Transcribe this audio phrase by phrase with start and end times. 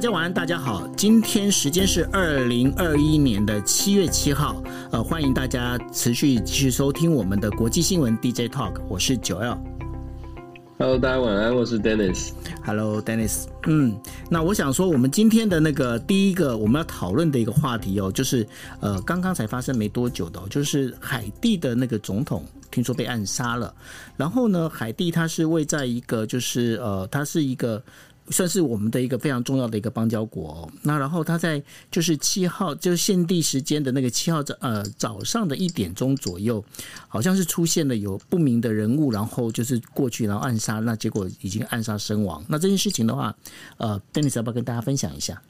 [0.00, 9.58] 大家晚安，大家好，今天时间是二零二一年的七月七号，呃，欢迎大家持续继续收听我们的国际新闻 DJ Talk，我是九 L。
[10.78, 12.30] Hello，大家晚安，我是 Dennis。
[12.64, 13.44] Hello，Dennis。
[13.66, 13.94] 嗯，
[14.30, 18.48] 那我想说，我们今天的那个第一个我们要讨论的一个话题哦，就是
[18.80, 23.74] 呃，刚刚才发生没多久的，就是海地的那个总统听说被暗杀了，
[24.16, 27.82] 然后呢，海地它是位在一个就是呃，它是一个。
[28.28, 30.70] 算是我们的一个非常重要的一个邦交国哦。
[30.82, 36.64] 那然后他在就是七号，就是现地时间的那个七号早呃早上的一点钟左右，
[37.08, 42.44] 好像是出现了有不明的人物，然后就是过去然后暗杀，那结果已经暗杀身亡。
[42.48, 43.34] 那这件事情的话，
[43.78, 45.40] 呃，Dennis 要不要跟大家分享一下？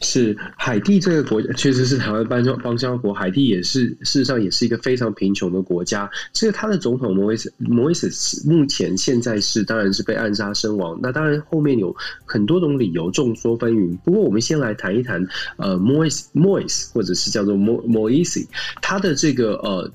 [0.00, 3.12] 是海地这个国家，确实是台湾邦交邦交国。
[3.12, 6.08] 海地也是事实上也是一个非常贫穷的国家。
[6.32, 10.98] 这个他的总统莫伊斯莫伊斯目前现在是当然是被暗杀身亡。
[11.02, 13.96] 那当然后面有很多种理由，众说纷纭。
[13.98, 18.46] 不过我们先来谈一谈，呃，莫伊斯莫伊斯或者是叫做莫莫伊斯，
[18.80, 19.90] 他的这个呃。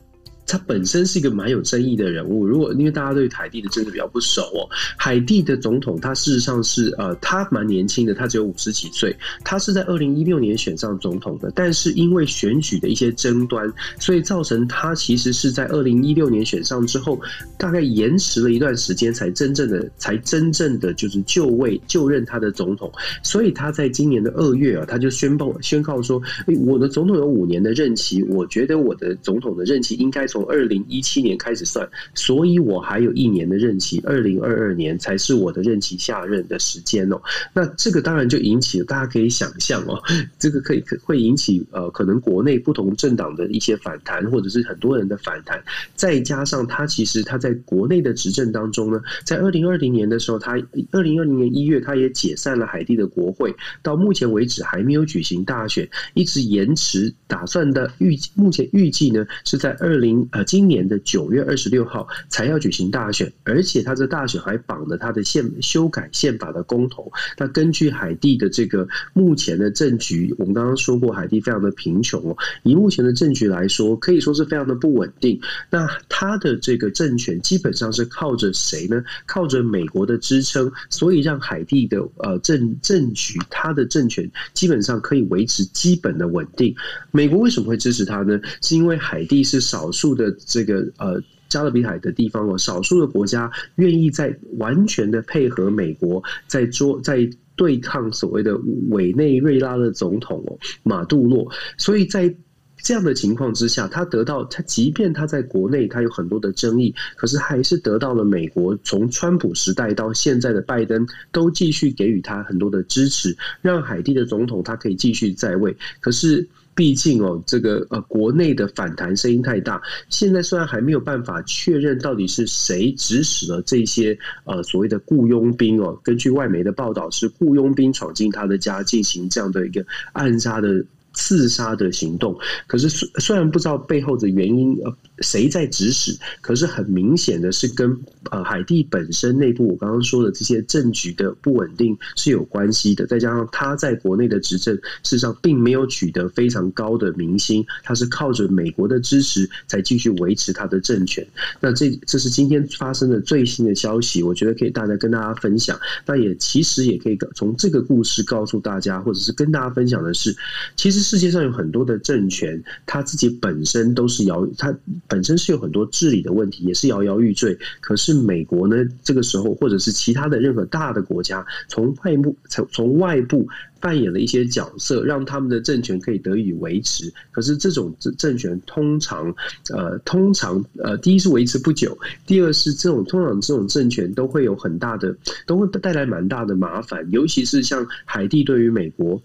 [0.46, 2.46] 他本身是一个蛮有争议的人物。
[2.46, 9.16] 如果因为大家对海地的政治比较不熟哦，海地的总统他事实上是呃，他蛮年轻的，他只有五十几岁。
[9.46, 17.20] 他是在二零一六年选上总统的，但是因为选举的一些争端，所以造成他其实是在二零一六年选上之后，
[17.58, 22.92] 大概延迟了一段时间，才真正的才真正的就是就位就任他的总统。
[23.24, 26.22] 所以他在今年的二月啊，他就宣布宣告说，
[26.66, 30.28] 我的总统有五年的任期，我觉得我的总统的任期应该。
[30.34, 37.22] 从二零一七年开始算，所以我还有一年的任期，二零二二年才是我的任期下任的时间哦。
[37.54, 40.02] 那这个当然就引起了大家可以想象哦，
[40.40, 45.64] 这个可以会引起呃可能国内不同政党的一些反弹，或者是很多人的反弹。
[45.94, 50.54] 再加上他其实他在国内的执政当中呢，在二零二零年的时候，他
[50.92, 60.23] 二零二零年一月他也解散了海地的国会，到目前为止还没有举行大选，一直延迟，打算的预目前预计呢是在二零。
[60.32, 67.12] 呃，今年的九月二十六号才要举行大选，而且他这大选还绑了他的宪修改宪法的公投。
[67.38, 72.38] 那根据海地的这个目前的政局，我们刚刚说过，海地非常的贫穷哦。
[72.64, 75.40] 以目前的政局来说，可以说是非常的不稳定。
[75.70, 79.04] 那他的这个政权基本上是靠着谁呢？
[79.26, 86.76] 靠着美国的支撑，所以让海地的呃政政局，他的政权基本上可以维持基本的稳定。
[87.12, 88.40] 美国为什么会支持他呢？
[88.62, 90.13] 是因为海地是少数。
[90.14, 98.58] 的这个呃加勒比海的地方哦，少数的国家愿意在完全的配合美国，在做在对抗所谓的
[98.90, 101.48] 委内瑞拉的总统哦马杜洛，
[101.78, 102.36] 所以在
[102.78, 116.50] 这样的情况之下，他得到他即便他在国内他有很多的争议，可是还是得到了美国从川普时代到现在的拜登都继续给予他很多的支持，让海地的总统他可以继续在位，可是。
[116.76, 119.82] 毕竟哦，这个呃，国内的反弹声音太大。
[120.10, 130.84] 现在虽然还没有办法确认到底是谁指使了这些呃所谓的雇佣兵哦，根据外媒的报道，是雇佣兵闯进他的家进行这样的一个暗杀的。
[131.14, 132.36] 刺杀的行动，
[132.66, 137.96] 可是虽虽然不知道背后的原因，呃，谁在指使，可是很明显的是跟
[138.32, 143.06] 呃海地本身内部我刚刚说的这些政局的不稳定是有关系的。
[143.06, 151.24] 再加上他在国内的执政，事实上并没有取得非常高的民心，他是靠着美国的支持才继续维持他的政权。
[151.60, 155.80] 那这这是今天发生的最新的消息，我觉得可以大家跟大家分享。
[156.08, 160.36] 那也其实也可以从这个故事告诉大家，或者是跟大家分享的是，
[160.76, 161.03] 其实。
[161.04, 164.76] 世界上有很多的政权，他自己本身都是摇，他
[165.08, 167.56] 本身是有很多治理的问题，也是摇摇欲坠。
[167.82, 173.48] 可是美国呢，这个时候或者是其他的任何大的国家，从外部从从外部
[173.80, 177.12] 扮演了一些角色，让他们的政权可以得以维持。
[177.32, 179.36] 可是这种政政权通常，
[179.70, 185.14] 呃，通常呃，第一是维持不久，第二是这种通常这种政权都会有很大的，
[185.46, 189.22] 都会带来蛮大的麻烦，尤其是像海地对于美国。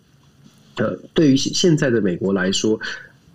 [0.79, 2.79] 呃，对于现在的美国来说，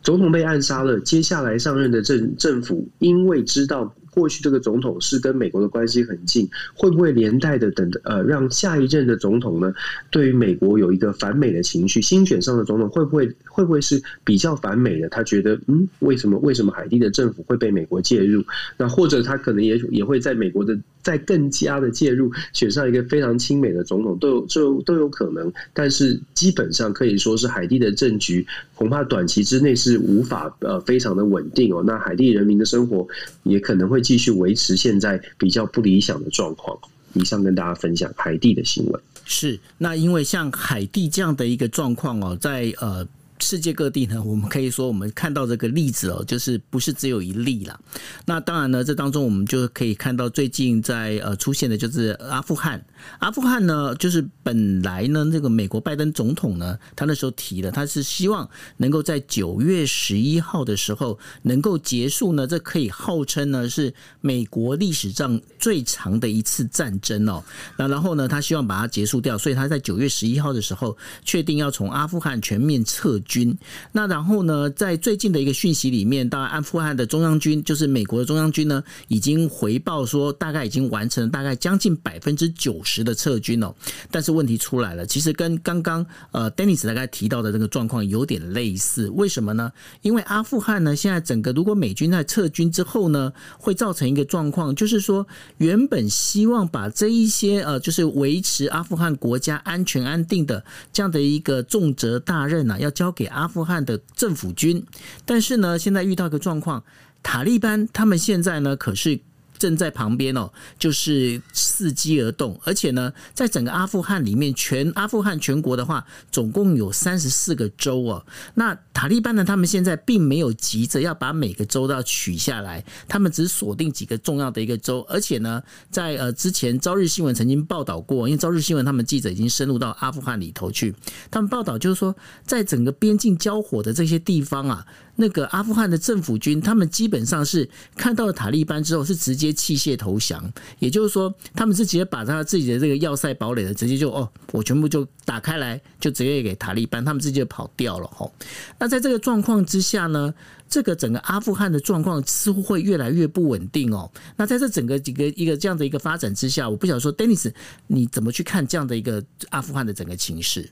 [0.01, 3.93] 总统被暗杀了，接下来上任的政政府，因为知道。
[4.13, 9.73] 过去这个总统是跟美国的关系很近，会不会连带的等呃让下一任的总统呢，
[10.11, 12.01] 对于美国有一个反美的情绪？
[12.01, 15.09] 新选上的总统会不会会不会是比较反美的？
[15.09, 18.43] 他觉得嗯，为什么为什么海地的政府会被美国介入？
[18.77, 25.51] 那或者他可能也也会在美国的再更加的介入，选上一个非常亲美的总统，都有就都有可能。
[25.73, 28.45] 但是基本上可以说是海地的政局
[28.83, 31.81] 恐怕短期之内是无法呃非常的稳定哦。
[31.83, 33.07] 那海地人民的生活
[33.41, 34.03] 也可能会。
[34.03, 36.77] 继续维持现在比较不理想的状况。
[37.13, 39.01] 以上跟大家分享海地的新闻。
[39.23, 43.07] 是，那因为像海地这样的一个状况哦，在呃。
[43.43, 47.77] 世界各地呢，我们可以说，我们看到这个例子哦，就是不是只有一例啦。
[48.25, 52.83] 那当然呢，这当中我们就可以看到，最近在呃出现的就是阿富汗。
[53.19, 67.43] 阿富汗呢，就是本来呢，这个美国拜登总统呢，他那时候提了，他是希望能够在九月十一号的时候能够结束呢，这可以号称呢是美国历史上最长的一次战争哦。
[67.77, 73.32] 那然后呢，他希望把它结束掉，所以他在九月十一号的时候确定要从阿富汗全面撤军。
[73.33, 73.57] 军，
[73.93, 83.73] 那然后呢，在最近的一个讯息里面，当然阿富汗的中央军，就是美国的中央军呢，已经回报说，大概已经完成了大概将近百分之九十的撤军哦。
[84.11, 89.09] 但是问题出来了，其实跟刚刚呃 Dennis 大概提到的这个状况有点类似。
[89.09, 89.71] 为什么呢？
[90.03, 95.25] 因为阿富汗呢，现在整个如果美军在撤军之后呢，会造成一个状况，就是说
[95.57, 103.25] 原本希望把这一些呃，就是维持阿富汗国家安全安定的这样的一个重责大任啊，要交给。
[103.27, 104.85] 阿富汗的政府军，
[105.23, 106.83] 但是呢，现在遇到一个状况，
[107.21, 109.21] 塔利班他们现在呢，可是。
[109.63, 118.25] 正在旁边哦，就是伺机而动，而且呢，在整个阿富汗里面，全阿富汗全国的话，总共有三十四个州哦。
[118.55, 130.93] 那塔利班呢，他们现在并没有急着要把每个州都要取下来，他们只锁定几个重要的一个州，而且呢，在呃之前朝日新闻曾经报道过，因为朝日新闻他们记者已经深入到阿富汗里头去，
[131.31, 132.13] 他们报道就是说，
[132.45, 134.85] 在整个边境交火的这些地方啊。
[135.15, 140.51] 那个阿富汗的政府军，他们基本上是看到了塔利班之后，是直接弃械投降。
[140.79, 148.33] 也就是说，他们是直接把他自己的这个要塞堡垒的直接就哦，我全部就打开来，就直接给塔利班，他们直接就跑掉了吼。
[148.79, 150.33] 那在这个状况之下呢，
[150.67, 154.09] 这个整个阿富汗的状况似乎会越来越不稳定哦。
[154.35, 157.53] 那在这整个几个一个这样的一个发展之下，我不晓得说，Denis，
[157.85, 160.69] 你怎么去看这样的一个阿富汗的整个情势？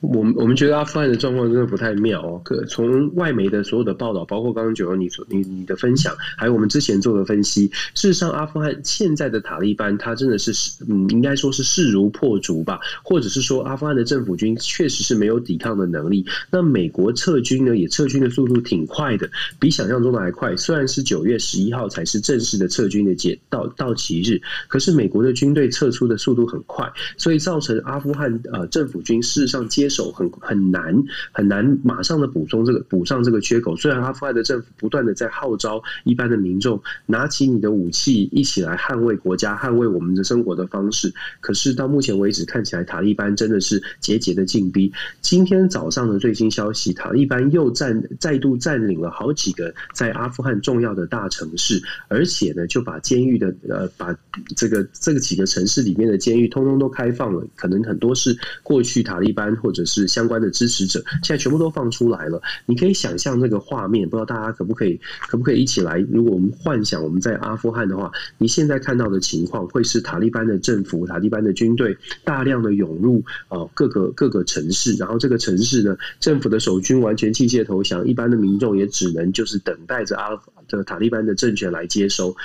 [0.00, 2.40] 我们我们觉得阿富汗的状况真的不太妙哦。
[2.44, 10.52] 可从外媒的所有的报道，包括刚刚九欧你所你你的分享，还有我们之前做的分析，事实上阿富汗现在的塔利班，他真的是
[10.88, 16.24] 嗯，应该说是势如破竹吧，或者是说阿富汗的政府军确实是没有抵抗的能力。
[16.48, 19.28] 那美国撤军呢，也撤军的速度挺快的，
[19.58, 20.56] 比想象中的还快。
[20.56, 29.87] 虽然是九月十一号才是正式的撤军的结到到期日，可是美国的军队撤出的速度很快，所以造成阿富汗呃政府军事实上接。
[29.88, 30.94] 手很很难
[31.32, 33.74] 很难马上的补充这个补上这个缺口。
[33.76, 44.92] 虽然阿富汗的政府不断的在号召一般的民众拿起你的武器，一起来捍卫国家、捍卫我们的生活的方式，可是到目前为止，看起来塔利班真的是节节的进逼。
[45.22, 54.14] 今天早上的最新消息，塔利班又占再度占领了好几个在阿富汗重要的大城市，而且呢，就把监狱的呃，把
[54.54, 59.77] 这个这个几个城市里面的监狱通通都开放了，可能很多是过去塔利班或者。
[59.84, 62.40] 是相关的支持者，现在全部都放出来了。
[62.66, 65.98] 你可以想象那个画面，不知道大家可不可以，可不可以一起来？
[66.10, 80.30] 如果我们幻想我们在阿富汗的话，你现在看到的情况会是塔利班的政府、塔利班的军队大量的涌入啊各个各个城市，然后这个城市呢，政府的守军完全弃械投降，一般的民众也只能就是等待着阿
[80.66, 82.36] 这塔利班的政权来接收。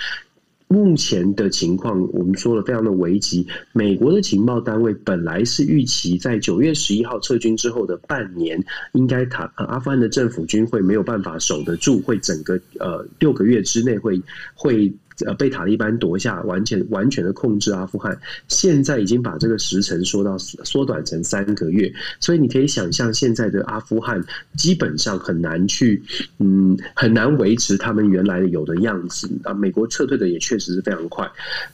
[0.74, 3.46] 目前的情况，我们说了非常的危急。
[3.74, 8.60] 美国的情报单位本来是预期在九月十一号撤军之后的半年，
[8.94, 14.20] 应该塔阿富汗的政府军会没有办法守得住，会整个呃六个月之内会
[14.56, 14.92] 会。
[15.26, 18.18] 呃，被塔利班夺下，完全完全的控制阿富汗。
[18.48, 24.24] 现在已经把这个时程缩到缩短成三个月，所以你可以想象，现在的阿富汗
[24.58, 26.02] 基本上很难去，
[26.40, 29.54] 嗯，很难维持他们原来的有的样子啊。
[29.54, 31.30] 美国撤退的也确实是非常快。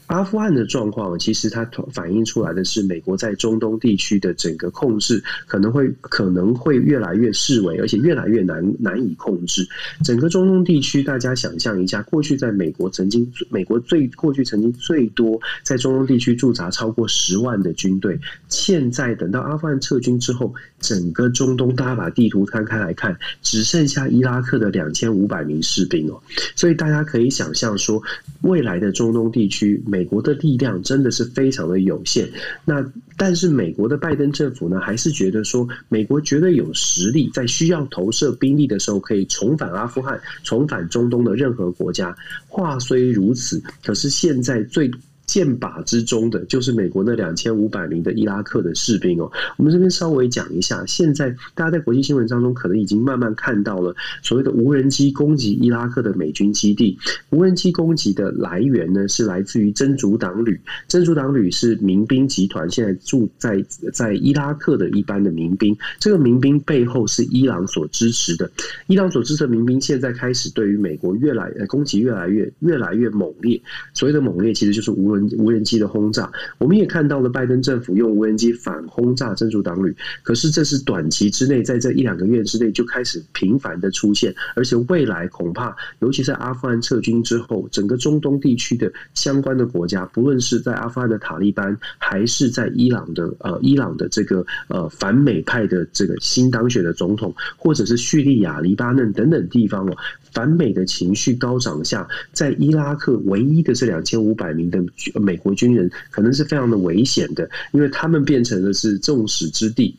[0.07, 9.65] 阿富汗的状况，其实它反映出来的是，美国在中东地区的整个控制可能会可能会越来越式微，而且越来越难难以控制。
[10.03, 13.28] 整个中东地区，大家想象一下，过去在美国曾经。
[13.49, 26.21] 美国最过去曾经最多在中东地区驻扎超过十万的军队，现在等到阿富汗撤军之后，整个中东大家把地图摊开来看，只剩下伊拉克的两千五百名士兵哦，
[26.55, 28.01] 所以大家可以想象说，
[28.41, 32.29] 未来的中东地区，美国的力量真的是非常的有限。
[32.63, 32.85] 那
[33.17, 42.15] 但是美国的拜登政府呢，还是觉得说，美国绝对有实力，在需要投射兵力的时候，可以重返阿富汗，重返中东的任何国家。
[42.47, 44.89] 话虽如如此，可是现在最
[45.29, 49.31] 箭靶之中的，就是美国那两千五百名的伊拉克的士兵哦。
[49.57, 56.97] 我们这边稍微讲一下，现在大家在国际新闻当中可能已经慢慢看到了所谓的无人机攻击伊拉克的美军基地。
[57.29, 60.59] 无人机攻击的来源呢，是来自于真主党旅。
[60.87, 65.77] 真主党旅是民兵集团，现在住在在伊拉克的一般的民兵。
[65.99, 68.49] 这个民兵背后是伊朗所支持的。
[68.87, 73.61] 伊朗所支持的民兵现在开始对于美国越来攻击越来越越来越猛烈。
[73.93, 76.31] 所谓的猛烈，其实就是无人无人机的轰炸。
[76.57, 79.95] 我们也看到了拜登政府用无人机反轰炸真主党旅。
[80.23, 99.95] 可是这是短期之内，在这一两个月之内就开始频繁的出现，而且未来恐怕，尤其在阿富汗撤军之后，整个中东地区的相关的国家，不论是在阿富汗的塔利班，还是在伊朗的呃伊朗的这个呃反美派的这个新当选的总统，或者是叙利亚、黎巴嫩等等地方哦。
[100.33, 104.83] 反美的情绪高涨下，在伊拉克唯一的这两千五百名的
[105.19, 109.95] 美国军人，可能是非常的危险的，因为他们变成的是众矢之的。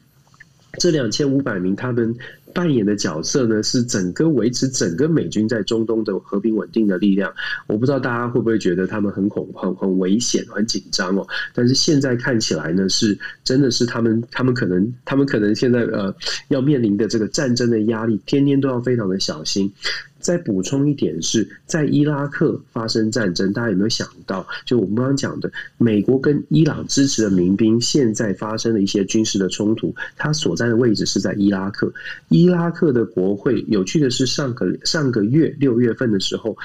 [0.79, 2.15] 这两千五百名他们
[2.55, 7.33] 扮演的角色呢，是整个维持整个美军在中东的和平稳定的力量。
[7.67, 11.27] 我不知道大家会不会觉得他们很恐、很很危险、很紧张哦。
[11.53, 16.15] 但是现在看起来呢，是真的是他们，他们可能，他们可能现在呃
[16.49, 19.73] 要面临的这个战争的压力，天天都要非常的小心。
[20.21, 24.47] 再补充一点是，在伊拉克发生战争，大家有没有想到？
[24.65, 31.93] 就我们刚刚讲的，美国跟伊朗支持的民兵现在发生了一些军事的冲突，他所在的位置是在伊拉克。
[32.29, 36.57] 伊拉克的国会，有趣的是，上个上个月六月份的时候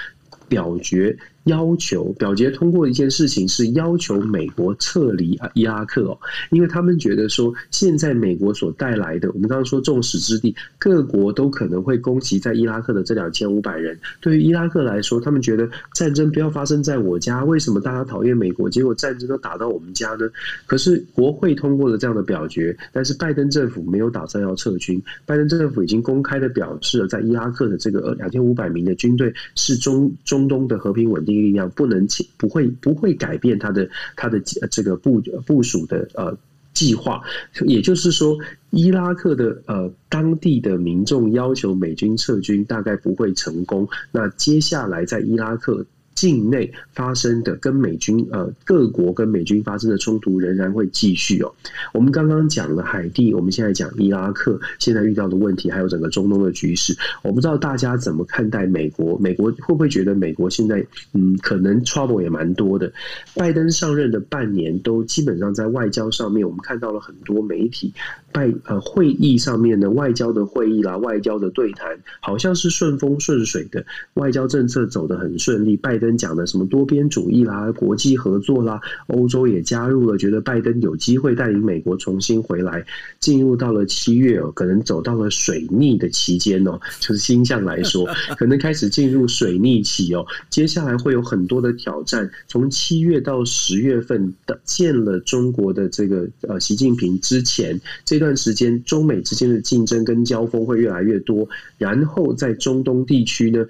[0.47, 1.17] 表决。
[1.45, 6.17] 要求表决通过一件事情是要求美国撤离伊拉克哦，
[6.51, 13.97] 因为他们觉得说，现在美国所带来的，我们刚刚说众矢之的，各国都可能会攻击在伊拉克的这两千五百人。
[14.19, 17.43] 对于伊拉克来说，他们觉得战争不要发生在我家。
[17.43, 18.67] 为什么大家讨厌美国？
[18.67, 20.27] 结果战争都打到我们家呢？
[20.65, 24.99] 可是国会通过了这样的表决，但是拜登政府没有打算要撤军。
[25.27, 31.34] 拜登政府已经公开的表示了，在伊拉克的这个两千五百名的军队是中中东的和平稳定。
[31.41, 36.37] 力量不能不会不会改变他的他的这个部部署的呃
[36.73, 37.21] 计划，
[37.65, 38.37] 也就是说，
[38.69, 43.87] 伊拉克的呃当地的民众要求美军撤军，大概不会成功。
[44.11, 45.85] 那接下来在伊拉克。
[46.15, 51.53] 境内发生的跟美军呃各国跟美军发生的冲突仍然会继续哦。
[51.93, 56.97] 我们刚刚讲了海地，我们现在讲伊拉克现在遇到的问题，还有整个中东的局势。
[57.21, 59.17] 我不知道大家怎么看待美国？
[59.19, 62.89] 美国会不会觉得美国现在嗯可能 trouble 也蛮多的？
[63.35, 67.93] 拜登上任的半年都基本上在外交上面，我们看到了很多媒体
[68.31, 75.75] 拜呃会议上面的外交的会议啦，外交的对谈好像是顺风顺水的，外交政策走得很顺利。
[75.75, 76.04] 拜登。
[76.05, 82.85] 跟讲的什么多边主义啦、国际合作啦，欧洲也加入了，觉得拜登有机会带领美国重新回来。
[83.19, 88.07] 进入到了七月哦，可能走到了水逆的期间哦， 就是星象来说，
[88.37, 90.23] 可能开始进入水逆期哦。
[90.51, 101.47] 接下来会有很多的挑战，从七月到十月份的见了中国的这个呃习近平之前这段时间，中美之间的竞争跟交锋会越来越多。
[101.79, 103.65] 然后在中东地区呢。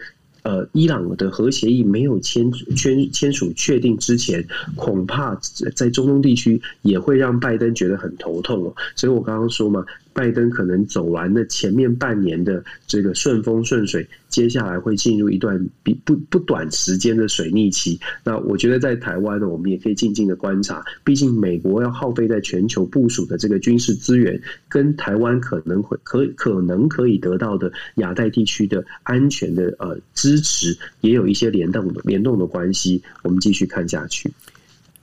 [0.46, 5.34] 呃，伊朗的核协议没有签签签署确定之前，恐怕
[5.76, 8.74] 在中东地区也会让拜登觉得很头痛哦。
[8.96, 9.84] 所以我刚刚说嘛。
[10.16, 18.00] 拜登可能走完了前面半年的这个顺风顺水，接下来会进入一段比不不短时间的水逆期。
[18.24, 20.82] 那我觉得在台湾呢，我们也可以静静的观察。
[21.04, 33.04] 毕竟美国要耗费在全球部署的这个军事资源，跟台湾可能会可可能可以得到的亚太地区的安全的呃支持，也有一些联动的联动的关系。
[33.24, 34.32] 我们继续看下去。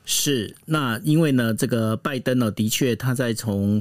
[0.04, 3.80] 是，那因为呢，这个拜登呢，的确他在从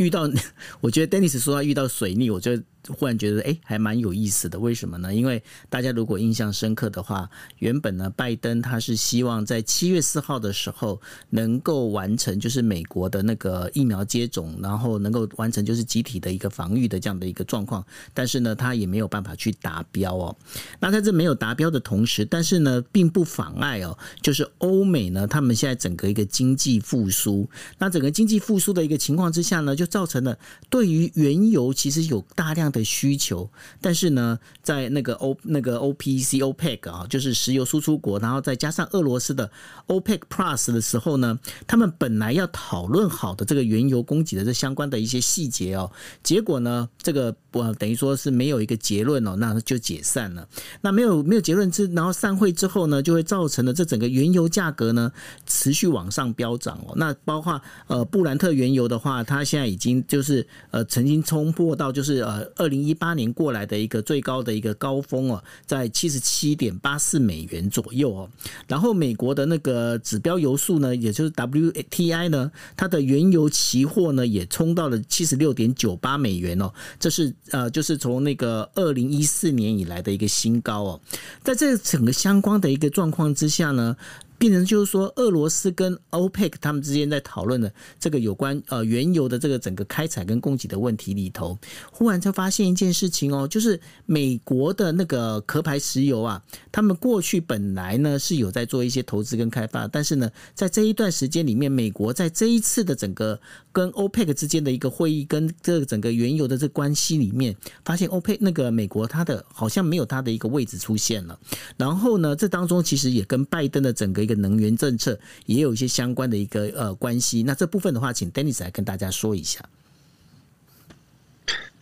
[0.00, 0.28] 遇到，
[0.80, 2.62] 我觉得 Dennis 说他遇到水逆，我觉得。
[2.88, 4.58] 忽然觉得哎，还蛮有意思的。
[4.58, 5.14] 为什么呢？
[5.14, 17.84] 因为大家如果印象深刻的话，原本呢，拜登他是希望在七月四号的时候能够完成，就是美国的那个疫苗接种，然后能够完成就是集体的一个防御的这样的一个状况。
[18.14, 20.34] 但是呢，他也没有办法去达标哦。
[20.78, 27.46] 那在这没有达标的同时，但是呢，并不妨碍哦，就是欧美呢，他们现在整个一个经济复苏，
[27.78, 30.38] 那整个经济复苏的一个情况之下呢，就造成了
[30.70, 32.69] 对于原油其实有大量。
[32.70, 33.48] 的需求，
[33.80, 39.50] 但是呢，在那个 O 那个 OPEC OPEC 啊，就是石油输出国，然后再加上俄罗斯的
[39.86, 45.90] OPEC Plus 的时候呢，他们本来要讨论好的这个原油供给的这相关的一些细节哦，
[46.22, 50.46] 结果呢，这个我等于说是没有一个结论哦，那就解散了。
[50.80, 55.10] 那没有没有结论之，然后散会之后呢，就会造成了这整个原油价格呢
[55.46, 56.94] 持续往上飙涨哦。
[56.96, 68.28] 那包括呃布兰特原油的话，它现在已经就是呃曾经冲破到就是呃二零一八年过来的一个最高的一个高峰哦，在七十七点八四美元左右哦。
[68.68, 81.00] 然后美国的那个指标油素呢，也就是 WTI 呢，它的原油期货呢也冲到了七十六点九八美元哦，这是呃就是从那个二零一四年以来的一个新高哦。
[81.42, 83.96] 在这整个相关的一个状况之下呢，
[84.40, 91.58] 变成就是说，俄罗斯跟 OPEC 他们之间在讨论的这个有关呃原油的这个整个开采跟供给的问题里头，
[91.92, 96.42] 忽然就发现一件事情哦，就是美国的那个壳牌石油啊，
[96.72, 103.38] 他们过去本来呢是有在做一些投资跟开发，但是呢，在这一段时间里面，美国在这一次的整个
[103.72, 107.54] 跟 OPEC 之间的一个会议跟这整个原油的这关系里面，
[107.84, 111.38] 发现 OPEC 那个美国它的好像没有它的一个位置出现了，
[111.76, 119.60] 然后呢，这当中其实也跟拜登的整个个能源政策也有一些相关的一个呃关系，那这部分的话，请 Dennis 来跟大家说一下。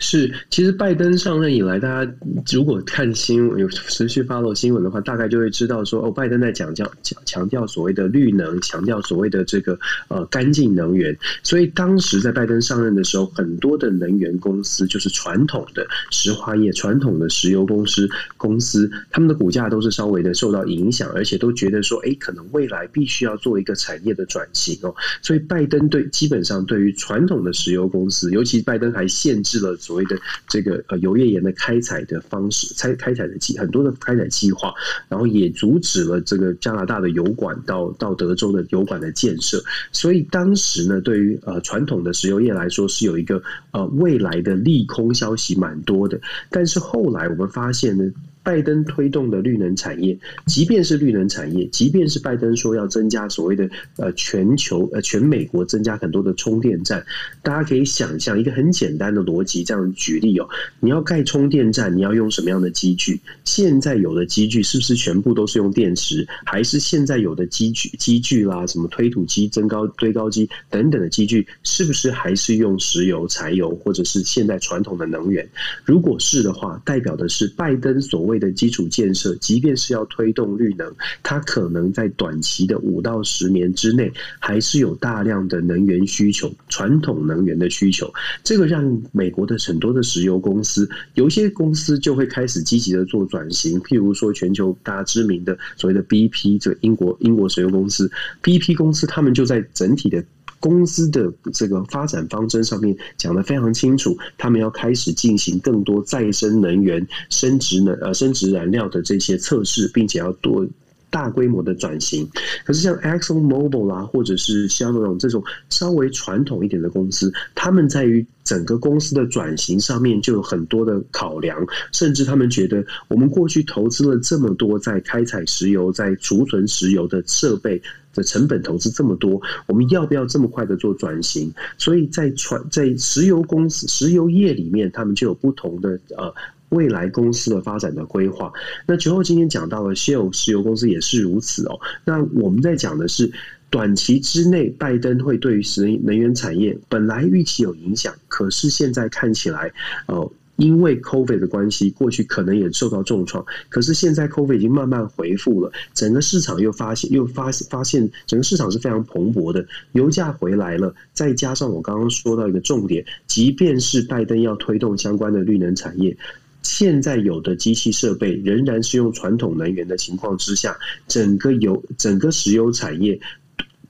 [0.01, 2.13] 是，其实拜登上任以来，大家
[2.53, 9.77] 如果看新闻有持续 follow 新闻的话，大概就会知道说，哦，拜登在讲讲讲强调所谓的绿能，强调所谓的这个
[10.07, 11.19] 呃干净能源。
[11.43, 24.95] 所以当时在拜登上任的时候，很多的能源公司，就是传统的石化业、传统的石油公司公司，他们的股价都是稍微的受到影响，而且都觉得说，哎，可能未来必须要做一个产业的转型哦。
[25.23, 29.77] 所以拜登对基本上对于传统的石油公司，尤其拜登还限制了。
[29.89, 34.75] 所谓的这个呃油页岩的开采的方式，开开采的计很多的开采计划，
[35.09, 39.65] 然后也阻止了这个加拿大的油管到到德州的油管的建设。
[39.93, 46.21] 所以当时呢，对于呃传统的石油业来说，是有一个呃未来的利空消息蛮多的。
[46.51, 48.05] 但是后来我们发现呢。
[48.49, 57.05] 拜登推动的绿能产业，即便是绿能产业，即便是拜登说要增加所谓的呃全球呃全美国增加很多的充电站，
[57.43, 60.49] 大家可以想象一个很简单的逻辑，这样举例哦，
[60.81, 63.21] 你要盖充电站，你要用什么样的机具？
[63.45, 66.27] 现在有的机具是不是全部都是用电池？
[66.47, 75.47] 还是现在有的机具机具啦，什么推土机、增高堆高机等等的机具，是不是还是用石油、柴油，或者是现在传统的能源？
[75.85, 88.13] 如果是的话，代表的是拜登所谓的基础建设，即便是要推动绿能，它可能在短期的五到十年之内，还是有大量的能源需求，传统能源的需求。
[88.43, 93.81] 这个让美国的很多的石油公司，有一些公司就会开始积极的做转型。
[93.81, 98.11] 譬如说，全球大家知名的所谓的 BP，这英国英国石油公司
[98.43, 100.25] ，BP 公司，他们就在整体的。
[100.61, 110.67] 公司的这个发展方针上面讲得非常清楚，他们要开始进行更多再生能源、生质能呃生质燃料的这些测试，并且要多
[111.11, 112.29] 大规模的转型。
[112.65, 127.81] 可是像 Exxon Mobil 啦，或者是像那种这种稍微传统一点的公司，他们在于整个公司的转型上面就有很多的考量，甚至他们觉得我们过去投资了这么多在开采石油、在储存石油的设备。
[128.15, 131.53] 的成本投资这么多，我们要不要这么快的做转型？
[131.77, 136.35] 所以在传在石油公司、石油业里面，他们就有不同的呃
[136.71, 138.53] 未来公司的发展的规划。
[138.87, 141.79] 那最后今天讲到了 Shell 石油公司也是如此哦。
[142.05, 143.31] 那我们在讲的是
[143.71, 149.73] 短期之内，拜登会对于石能源产业本来预期有影响，可是现在看起来
[150.07, 150.31] 哦。
[150.59, 166.17] 因为 COVID 的关系，过去可能也受到重创，可是现在 COVID 已经慢慢恢复了，整个市场又发现又发发现，整个市场是非常蓬勃的，油价回来了，再加上我刚刚说到一个重点，即便是拜登要推动相关的绿能产业，
[166.63, 173.21] 现在有的机器设备仍然是用传统能源的情况之下，整个油整个石油产业。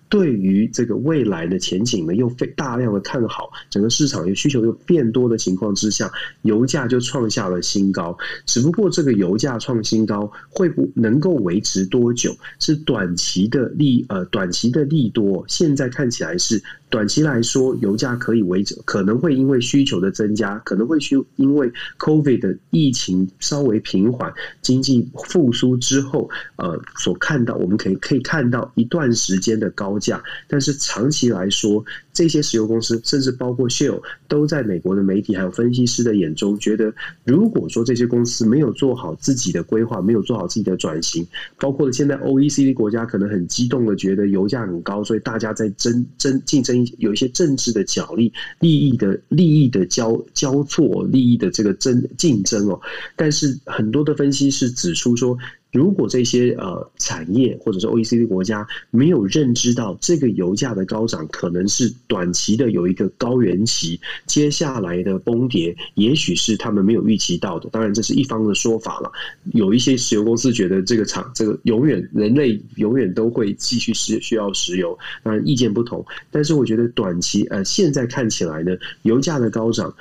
[0.09, 6.11] 对于这个未来的前景呢，又非大量的看好，整个市场又需求又变多的情况之下，
[6.43, 8.17] 油价就创下了新高。
[8.47, 12.35] 只不过这个油价创新高会不能够维持多久？
[12.59, 16.63] 是短期的利呃短期的利多，现在看起来是。
[16.91, 36.93] 短期来说，油价可以维持，可能会因为需求的增加，可能会需因为 COVID 的疫情稍微平缓，经济复苏之后，呃，所看到我们可以可以看到一段时间的高价，但是长期来说，这些石油公司甚至包括 Shell 都在美国的媒体还有分析师的眼中，觉得
[37.25, 41.27] 如果说这些公司没有做好自己的规划，没有做好自己的转型，
[41.59, 52.81] 包括了现在 OECD 国家可能很激动的觉得油价很高，所以大家在争争竞争，有一些政治的角力、利益的利益的交交错、利益的这个争竞争哦。
[53.17, 55.37] 但是很多的分析师指出说，
[55.79, 67.69] 如果这些呃产业或者是 OECD 国家没有认知到这个油价的高涨可能是短期的有一个高原期，接下来的崩跌也许是他们没有预期到的。
[67.71, 69.13] 当然这是一方的说法了。
[69.53, 76.05] 有一些石油公司觉得这个厂这个永远人类永远都会继续需需要石油，当然意见不同。
[76.33, 79.95] 但是我觉得短期呃现在看起来呢，油价的高涨。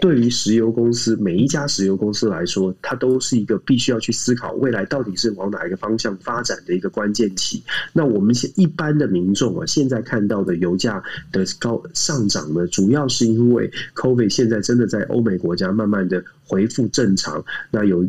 [0.00, 7.62] 对于石油公司，每一家石油公司来说，它都是一个必须要去思考未来到底是往哪一个方向发展的一个关键期。
[7.92, 17.44] 那我们现一般的民众啊，现在看到的油价的高上涨呢，主要是因为 COVID 现在真的在欧美国家慢慢的恢复正常。
[17.70, 18.06] 那有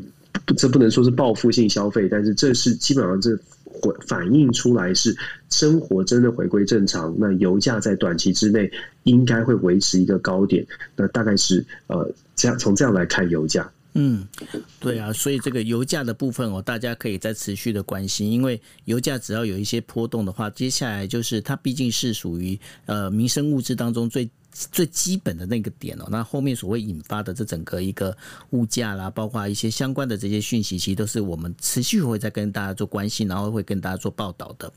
[0.56, 3.38] 这不能说是报复性消费，但是这是基本上这。
[4.08, 5.16] 反映出来是
[5.50, 8.72] 生活真的回归正常，那油价在短期之内
[9.04, 13.70] 应该会维持一个高点，那大概是呃这样从这样来看油价。
[13.94, 14.28] 嗯，
[14.80, 24.30] 对啊，所以这个油价的部分哦，大家可以再持续的关心，因为油价只要有一些波动的话，接下来就是它毕竟是属于呃民生物资当中最。
[24.72, 28.15] 最基本的那个点哦，那后面所谓引发的这整个一个
[28.50, 34.72] 物价啦，包括一些相关的这些讯息，其实都是我们持续会在跟大家做关心，然后会跟大家做报道的。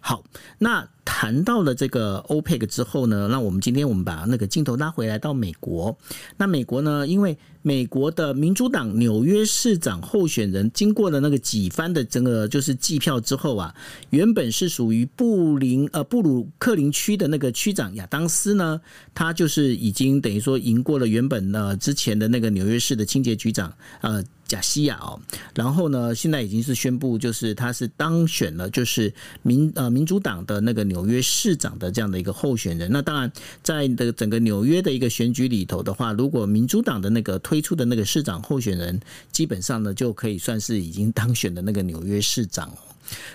[0.00, 0.22] 好，
[0.58, 0.86] 那
[1.24, 5.96] 谈到了这个 OPEC 之后呢，那我们今天我们把那个镜头拉回来到美国。
[6.36, 13.74] 那美国呢，因为美国的民主党纽约市长候选人经过了那个几番的整个就是计票之后啊，
[14.10, 18.78] 原本是属于布林呃布鲁克林区的那个区长亚当斯呢，
[19.14, 24.22] 他就是已经等于说赢过了原本呢之前的那个纽约市的清洁局长呃。
[24.54, 25.18] 贾西亚哦，
[25.52, 29.12] 然后呢，现在已经是宣布，就是他是当选了，就是
[29.42, 32.88] 民呃民主党的那个纽约市长的这样的一个候选人。
[32.92, 33.32] 那当然，
[33.64, 39.00] 在的整个纽约的一个选举里头的话，如果民主党的那个推出的那个市长候选人，
[39.32, 42.72] 基本上呢就可以算是已经当选的那个纽约市长。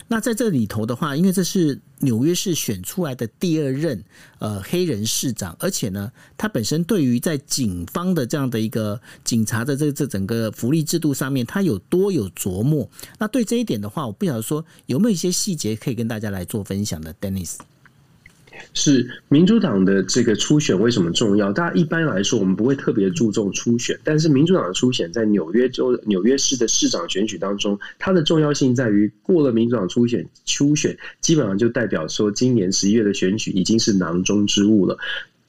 [0.08, 4.04] 那在这里头的话，因为这是纽约市选出来的第二任
[4.40, 12.90] 呃黑人市长，而且呢，他本身对于在警方的这样的一个警察的这这整个福利制度上面，他有多有琢磨。
[13.18, 17.58] 那对这一点的话，我不晓得说有没有一些细节可以跟大家来做分享的，Dennis。
[18.74, 21.52] 是民主党的这个初选为什么重要？
[21.52, 34.98] 大家一般来说，我们不会特别注重初选，但是民主党的初选在纽约州纽约市的市长选举当中，它的重要性在于过了民主党初选，初选基本上就代表说，今年十一月的选举已经是囊中之物了。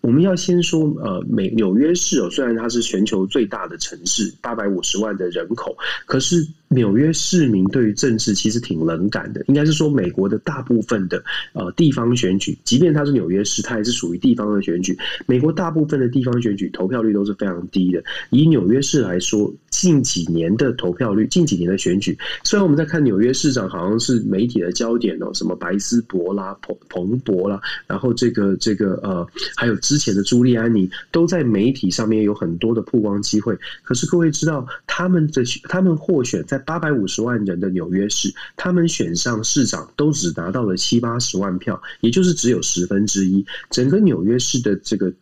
[0.00, 6.46] 我们要先说，呃，美纽约市哦，虽然它是全球最大的城市，八百五十万的人口，可是。
[6.72, 11.20] 纽约市民对于政治其实挺冷感的，应该是说美国的大部分的
[11.52, 14.96] 呃地方选举，即便它是纽约市，它也是属于地方的选举。
[15.26, 18.00] 美国大部分的地方选举投票率都是非常低的。
[18.30, 33.58] 以纽约市来说，近几年的投票率，近几年的选举，虽然我们在看纽约市长好像是媒体的焦点哦，什么白斯伯啦、彭彭博啦，然后这个这个呃，还有之前的朱利安尼都在媒体上面有很多的曝光机会。
[33.82, 43.44] 可是各位知道，他们的他们获选在八百五十万人的纽约市，他们选上市长都只拿到了七八十万票，也就是只有十分之一。
[43.70, 45.12] 整个纽约市的这个。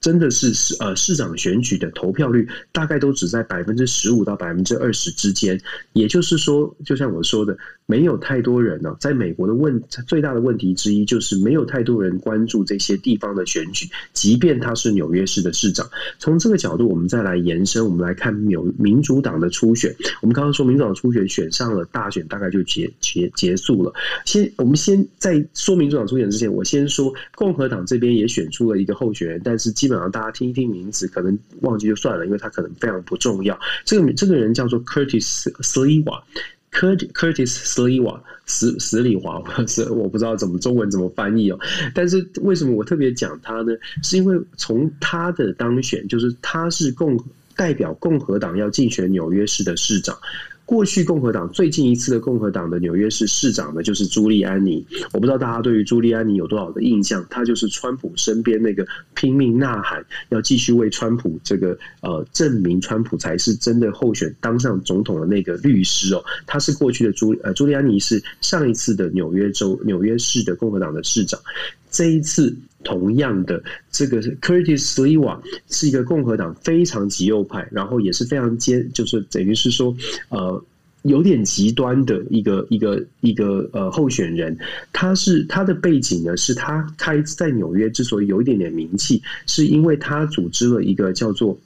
[0.00, 5.60] 真的是市呃市长选举的投票率大概都只在百分之十五到百分之二十之间，
[5.92, 7.58] 也就是说，就像我说的，
[7.90, 15.88] 没有太多人呢、在美国的问最大的问题之一就是没有太多人关注这些地方的选举，即便他是纽约市的市长。
[16.18, 19.90] 从这个角度，我们再来延伸，我们来看纽民主党的初选。
[20.20, 23.90] 我们刚刚说民主党初选选上了大选，大概就结结结束了。
[24.26, 33.58] 先我们先在说民主党初选之前，我先说共和党这边也选出了一个候选人，但是基本上大家听一听名字，可能忘记就算了，因为他可能非常不重要。
[33.86, 36.20] 这个这个人叫做 Curtis sliva
[36.72, 41.58] Curtis Sliwa 史史里华，是我不知道怎么中文怎么翻译哦。
[41.94, 43.72] 但是为什么我特别讲他呢？
[44.02, 47.18] 是因为从他的当选，就是他是共
[47.56, 50.16] 代表共和党要竞选纽约市的市长。
[50.68, 54.86] 过去共和党最近一次的共和党的纽约市市长呢，就是朱利安尼。
[55.14, 57.24] 我不知道大家对于朱利安尼有多少的印象？
[57.30, 66.22] 他就是川普身边那个拼命呐喊要继续为川普这个呃证明川普才是真的候选当上总统的那个律师哦。
[66.46, 71.40] 他是过去的朱呃朱利安尼是上一次的纽约州纽约市的共和党的市长。
[71.90, 72.54] 这一次
[72.88, 79.94] 同样的这个 Curtis Sliwa 是一个共和党非常极右派，然后也是非常坚，就是等于是说
[80.30, 80.64] 呃。
[81.02, 84.58] 有点极端的一个一个一个呃候选人，
[84.92, 91.56] 他是他的背景呢，是他开在纽约之所以有一点点名气，是因为他组织了一个叫做。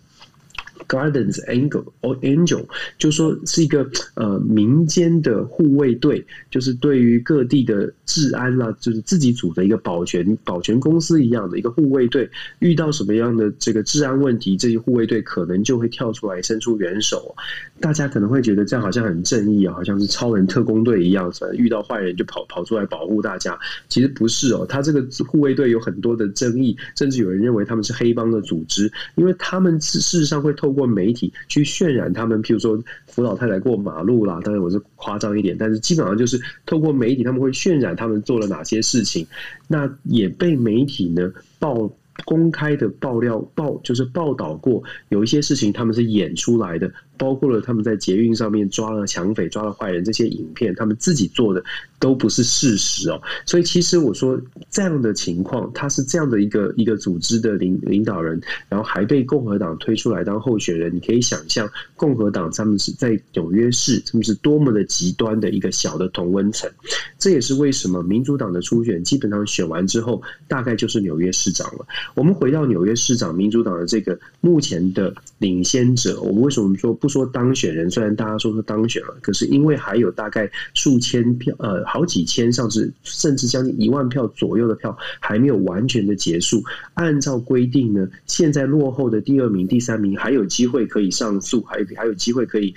[0.88, 2.64] Gardens Angel or Angel，
[2.98, 12.28] 就说是一个呃民间的护卫队，就是对于各地的治安啦，就是自己组的一个保全保全公司一样的一个护卫队，
[12.60, 17.34] 遇到什么样的这个治安问题，这些护卫队可能就会跳出来伸出援手。
[17.80, 23.58] 大家可能会觉得这样好像很正义啊，好像是超人特工队一样，遇到坏人就跑跑出来保护大家。
[23.88, 39.26] 其实不是哦，他这个护卫队有很多的争议，甚至有人认为他们是黑帮的组织，因为他们事实上会透通过媒体去渲染他们，譬如说扶老太太过马路啦，当然我是夸张一点，但是基本上就是透过媒体，他们会渲染他们做了哪些事情，
[39.68, 41.92] 那也被媒体呢报。
[42.26, 51.62] 公开的爆料报就是报道过有一些事情他们是演出来的，包括了他们在捷运上面抓了抢匪、抓了坏人这些影片，他们自己做的
[52.00, 53.20] 都不是事实哦。
[53.46, 66.70] 所以其实我说这样的情况，他是这样的一个一个组织的领领导人，然后还被共和党推出来当候选人，你可以想象共和党他们是在纽约市他们是多么的极端的一个小的同温层。
[67.18, 71.86] 这也是为什么民主党的初选基本上选完之后，大概就是纽约市长了。
[72.14, 77.90] 我们回到纽约市长，民主党的这个目前的领先者，我们为什么说不说当选人？
[77.90, 86.62] 虽然大家说是当选了，可是因为还有大概数千票，呃，好几千，甚至甚至将近一万票左右的票还没有完全的结束。
[86.94, 92.72] 按照规定呢，现在落后的第二名、第三名还有机会可以上诉，还有还有机会可以。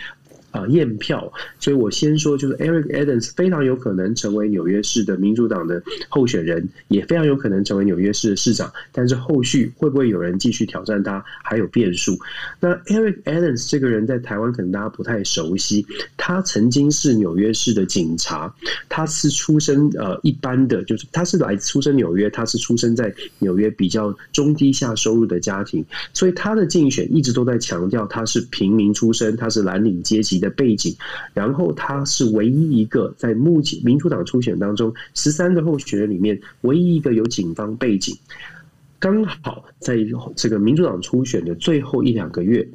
[0.56, 8.72] 啊，验票，所以我先说，就是 Eric Adams 非常有可能成为纽约市的民主党的候选人，也非常有可能成为纽约市的市长。
[8.94, 12.18] 但是后续会不会有人继续挑战他，还有变数。
[12.62, 18.56] 那 Eric Adams 这个人在台湾可能大家不太熟悉，他曾经是纽约市的警察，
[18.88, 30.44] 他是出身呃一般的，就是他是来出生纽约，他是出生在纽约比较中低下收入的家庭，所以他的竞选一直都在强调他是平民出身，他是蓝领阶级的。
[30.45, 30.95] 的背景，
[31.34, 38.15] 然后他是唯一一个在目前民主党初选当中十三个候选人里面唯一一个有警方背景，
[38.99, 39.97] 刚好在
[40.36, 42.67] 这个民主党初选的最后一两个月。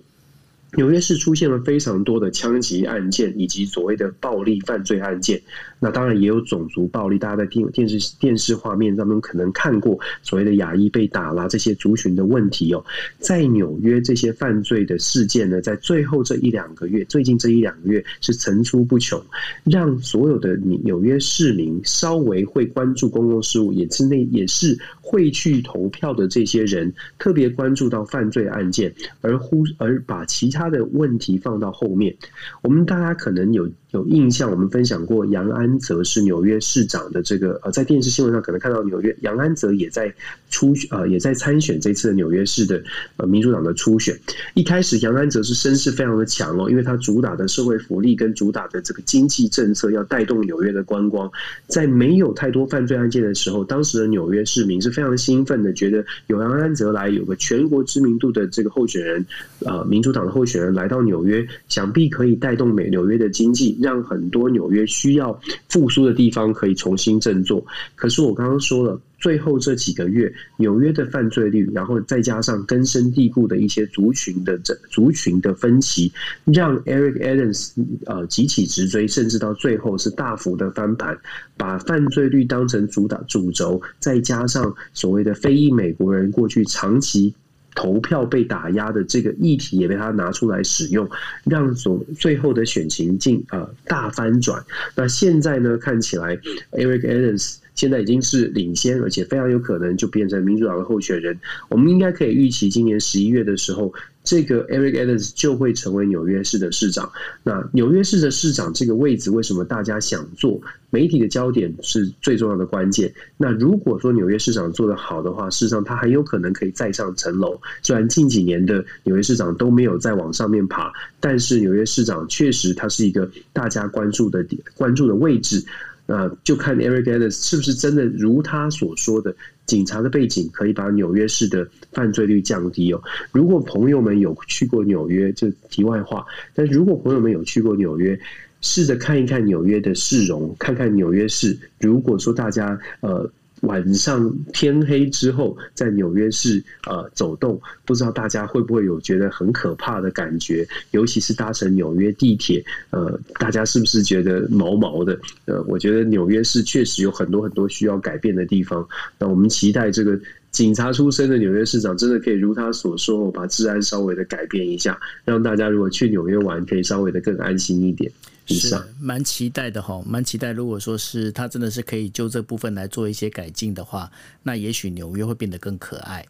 [0.77, 5.41] 纽约市出现了非常多的枪击案件，以及所谓的暴力犯罪案件。
[5.81, 12.85] 那当然也有种族暴力，大家在电电视电视画面当中可能看过所谓的亚裔被打啦这些族群的问题哦。
[13.19, 19.21] 在纽约这些犯罪的事件呢，在最后这一两个月，最近这一两个月是层出不穷，
[19.65, 30.60] 让所有的纽约市民稍微会关注公共事务，也是那也是会去投票的这些人，特别关注到犯罪案件，而忽而把其他。
[30.61, 32.15] 他的问题放到后面，
[32.63, 40.13] 我们大家可能有有印象，我们分享过杨安泽是纽约市长的这个呃，在电视新闻上可能看到纽约杨安泽也在
[40.49, 42.81] 初呃也在参选这次的纽约市的
[43.17, 44.17] 呃民主党的初选。
[44.55, 51.29] 一开始杨安泽是声势非常的强哦，因为他主打的社会福利跟主打的这个经济政策要带动纽约的观光，
[51.67, 59.27] 在没有太多犯罪案件的时候，当时的纽约市民是非常兴奋的，觉得有杨安泽来，有个全国知名度的这个候选人，
[59.61, 63.80] 呃，民主党的候选人来到纽约，想必可以带动美纽约的经济。
[63.81, 65.39] 让很多纽约需要
[65.69, 67.65] 复苏的地方可以重新振作。
[67.97, 76.13] 可是我刚刚说了，最后这几个月，纽约的犯罪率，然后再加上根深蒂固的一些族群的这族群的分歧，
[76.45, 77.73] 让 Eric Adams
[78.07, 81.19] 呃急起直追，甚至到最后是大幅的翻盘，
[81.57, 87.35] 把犯罪率当成主打主轴，再加上所谓的非裔美国人过去长期。
[87.75, 91.09] 投票被打压的这个议题也被他拿出来使用，
[91.45, 94.65] 让所最后的选情进啊大翻转。
[94.95, 96.37] 那现在呢，看起来
[96.73, 101.39] Eric Adams 现在已经是领先，而且非常有可能就变成民主党的候选人。
[101.69, 107.11] 我们应该可以预期，今年十一月的时候，这个 Eric Adams 就会成为纽约市的市长。
[107.43, 110.61] 那纽约市的市长这个位置，为什么大家想做？
[110.93, 113.13] 媒体的焦点是最重要的关键。
[113.37, 117.61] 那如果说纽约市长做得好的话，事实上他很有可能可以再上层楼。
[117.81, 125.65] 虽然近几年的纽约市长都没有再往上面爬，但是纽约市长确实他是一个大家关注的点、关注的位置。
[126.07, 129.33] 呃，就看 Eric Adams 是不是真的如他所说的，
[129.71, 133.01] 警察的背景可以把纽约市的犯罪率降低哦。
[133.31, 136.27] 如果朋友们有去过纽约，就题外话。
[136.57, 138.19] 但如果朋友们有去过纽约，
[138.61, 141.57] 试着看一看纽约的市容，看看纽约市。
[141.79, 143.31] 如果说大家呃。
[143.61, 150.67] 晚上天黑之后，在纽约市呃走动，不知道大家会不会有觉得很可怕的感觉？
[150.93, 155.19] 尤其是搭乘纽约地铁，呃，大家是不是觉得毛毛的？
[155.45, 158.87] 呃，我觉得纽约市确实有很多很多需要改变的地方。
[159.19, 160.19] 那我们期待这个
[160.51, 168.11] 警察出身的纽约市长，真的可以如他所说，把治安稍微的改变一下，让大家如果去纽约玩，可以稍微的更安心一点。
[168.55, 170.53] 是蛮期待的哈，蛮期待。
[170.53, 174.11] 如果说是他真的是可以就这部分来做一些改进的话，
[174.43, 176.27] 那也许纽约会变得更可爱。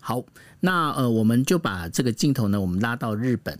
[0.00, 0.24] 好，
[0.60, 3.58] 那呃，我们就把这个镜头呢，我们拉到日本。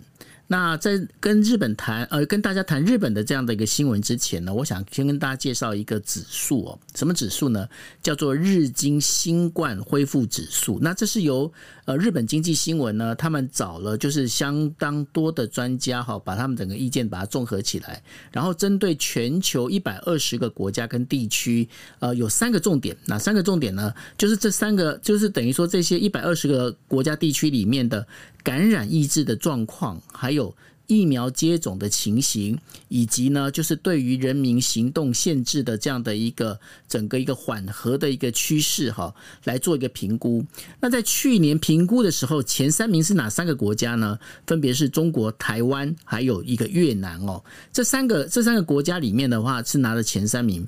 [0.53, 6.79] 那在跟日本谈呃，跟大家谈日本的这样的一个新闻之前呢，我想先跟大家介绍一个指数哦。
[6.95, 7.67] 什么指数呢？
[8.03, 10.79] 叫做日经新冠恢复指数。
[10.83, 11.51] 那这是由
[11.87, 21.67] 呃日本经济新闻呢，他们找了就是相当多的专家哈，把他们整个意见把它综合起来，然后针对全球一百二十个国家跟地区，
[22.01, 22.95] 呃，有三个重点。
[23.07, 23.91] 哪三个重点呢？
[24.19, 28.07] 就是这三个，就是等于说这些一百二十个国家地区里面的。
[28.45, 30.42] 感染抑制的状况，还有
[30.89, 40.45] 疫苗接种的情形，以及呢，就是对于人民行动限制的这样的一个整个一个缓和的一个趋势哈，来做一个评估。
[40.81, 44.19] 那在去年评估的时候，前三名是哪三个国家呢？
[44.47, 47.43] 分别是中国、台湾，还有一个越南哦。
[47.73, 50.67] 这三个这三个国家里面的话，是拿了前三名。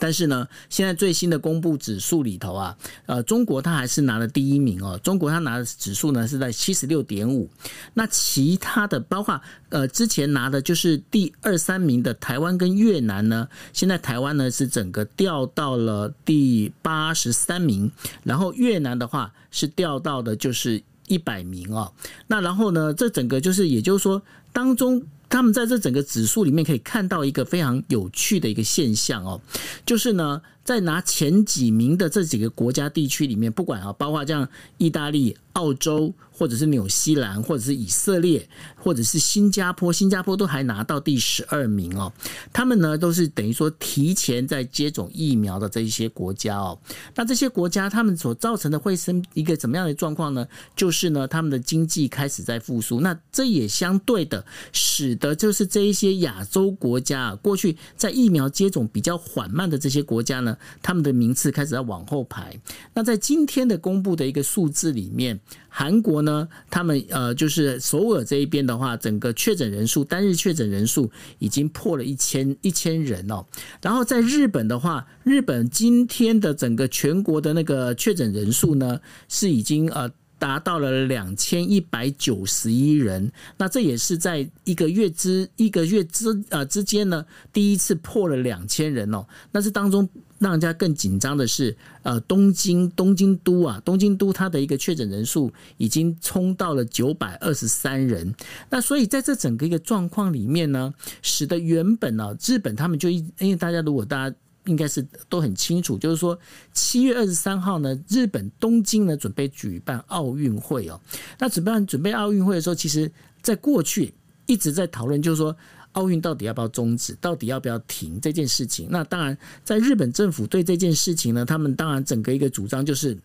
[0.00, 4.98] 但是呢，现在最新的公布指数里头啊，呃，中国它还是拿了第一名哦。
[5.04, 7.48] 中国它拿的指数呢是在七十六点五，
[7.94, 17.92] 那其他的包括呃之前拿的就是第二三名的台湾跟越南呢，现在台湾呢是整个掉到了第八十三名，
[18.24, 21.92] 然后越南的话是掉到的就是一百名哦。
[22.26, 25.02] 那然后呢，这整个就是也就是说当中。
[25.30, 29.40] 他们在这整个指数里面可以看到一个非常有趣的一个现象哦，
[29.86, 36.12] 就是呢，在拿前几名的这几个国家地区里面，不管啊，包括像意大利、澳洲。
[36.40, 42.10] 或者是纽西兰，或者是以色列，或者是新加坡，新加坡都还拿到第十二名哦。
[42.50, 46.78] 他们呢都是等于说提前在接种疫苗的这一些国家哦。
[47.14, 50.48] 那这些国家他们所造成的会生一个怎么样的状况呢？
[50.74, 53.02] 就是呢，他们的经济开始在复苏。
[53.02, 62.58] 那这也相对的使得就是这一些亚洲国家啊，过去在疫苗接种比较缓慢的这些国家呢，他们的名次开始在往后排。
[62.94, 65.38] 那在今天的公布的一个数字里面。
[65.70, 73.46] 韩国呢，他们呃，就是首尔这一边的话，整个确诊人数单日确诊人数已经破了一千一千人哦。
[73.80, 83.30] 然后在日本的话，日本今天的整个全国的那个确诊人数呢，是已经呃达到了两千一百九十一人。
[83.56, 89.24] 那这也是在一个月之一个月之呃之间呢，第一次破了两千人哦。
[89.52, 90.08] 那这当中。
[90.40, 98.34] 让人家更紧张的是，呃，东京东京都啊，东京都它的一个确诊人数已经冲到了九百二十三人。
[98.70, 106.38] 那所以在这整个一个状况里面呢，使得原本呢，日本他们就因为大家如果大家应该是都很清楚，就是说
[106.72, 110.98] 七月二十三号呢，日本东京呢准备举办奥运会哦。
[111.38, 114.14] 那准备准备奥运会的时候，其实在过去
[114.46, 115.54] 一直在讨论，就是说。
[115.92, 117.16] 奥运到底要不要终止？
[117.20, 118.86] 到底要不要停这件事情？
[118.90, 123.18] 那当然，在日本政府对这件事情呢，他们当然整个一个主张就是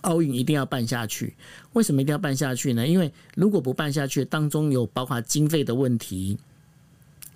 [0.00, 1.36] 奥运一定要办下去。
[1.74, 2.84] 为什么一定要办下去呢？
[2.84, 6.36] 因为如果不办下去，当中有包括经费的问题，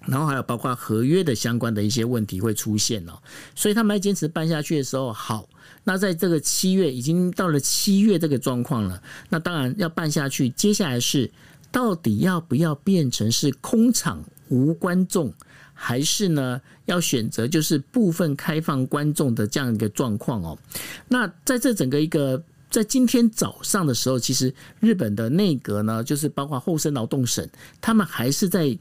[0.04, 3.12] 然后还有包括合约的相关的一些问题会出现哦。
[3.54, 5.48] 所以他们在坚持办下去的时候，好，
[5.84, 10.48] 那在这个七月已经到了七月这个状况了，那当然要办下去。
[10.48, 11.30] 接下来是。
[11.74, 15.34] 到底要不要变成是空场无观众，
[15.72, 20.56] 还是呢要选择就是部分开放观众的这样一个状况哦？
[21.08, 27.44] 那在这整个一个在今天早上的时候，其实日本的内阁呢，就是包括厚生劳动省，
[27.80, 28.78] 他们还是在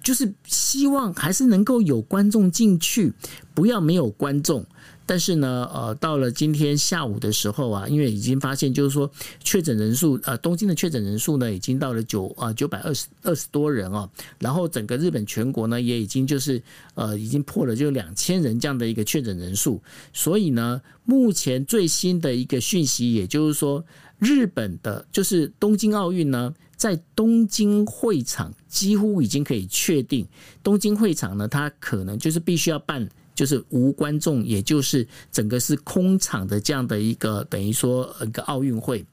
[0.00, 3.12] 就是希望还是能够有观众进去，
[3.52, 4.64] 不要没有观众。
[5.04, 9.10] 但是呢，呃，到了今天下午的时候啊，因为已经发现，就是说
[9.42, 14.08] 确诊人数，呃，东京的确诊人数呢，已经到了九啊九百二十二十多人哦。
[14.38, 16.62] 然后整个日本全国呢，也已经就是
[16.94, 19.82] 呃，已经破了就两千人这样的一个确诊人数。
[20.12, 23.84] 所以呢，目前最新的一个讯息，也就是说，
[24.18, 30.26] 日本的就是东京奥运呢，在东京会场几乎已经可以确定，
[30.62, 33.08] 东京会场呢，它可能就是必须要办。
[33.34, 39.04] 就是无观众，也就是整个是空场的这样的一个等于说一个奥运会。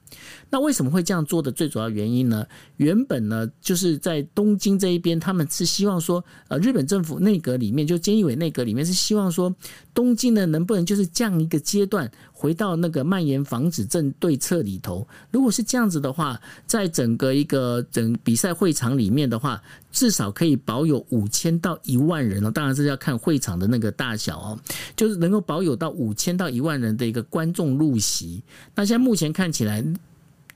[0.49, 2.45] 那为什么会这样做的最主要原因呢？
[2.77, 9.53] 原本呢，就是在东京这一边，他们是希望说，呃，日本政府内阁里面，就菅义伟内阁里面是希望说，
[9.93, 15.07] 东京呢能不能就是降一个阶段，回到那个蔓延防止症对策里头。
[15.31, 19.61] 如果是这样子的话，在整个一个整比赛会场里面的话，
[19.91, 22.49] 至少可以保有五千到一万人哦。
[22.49, 24.59] 当然是要看会场的那个大小哦，
[24.95, 28.41] 就是能够保有到五千到一万人的一个观众入席。
[28.73, 29.85] 那现在目前看起来。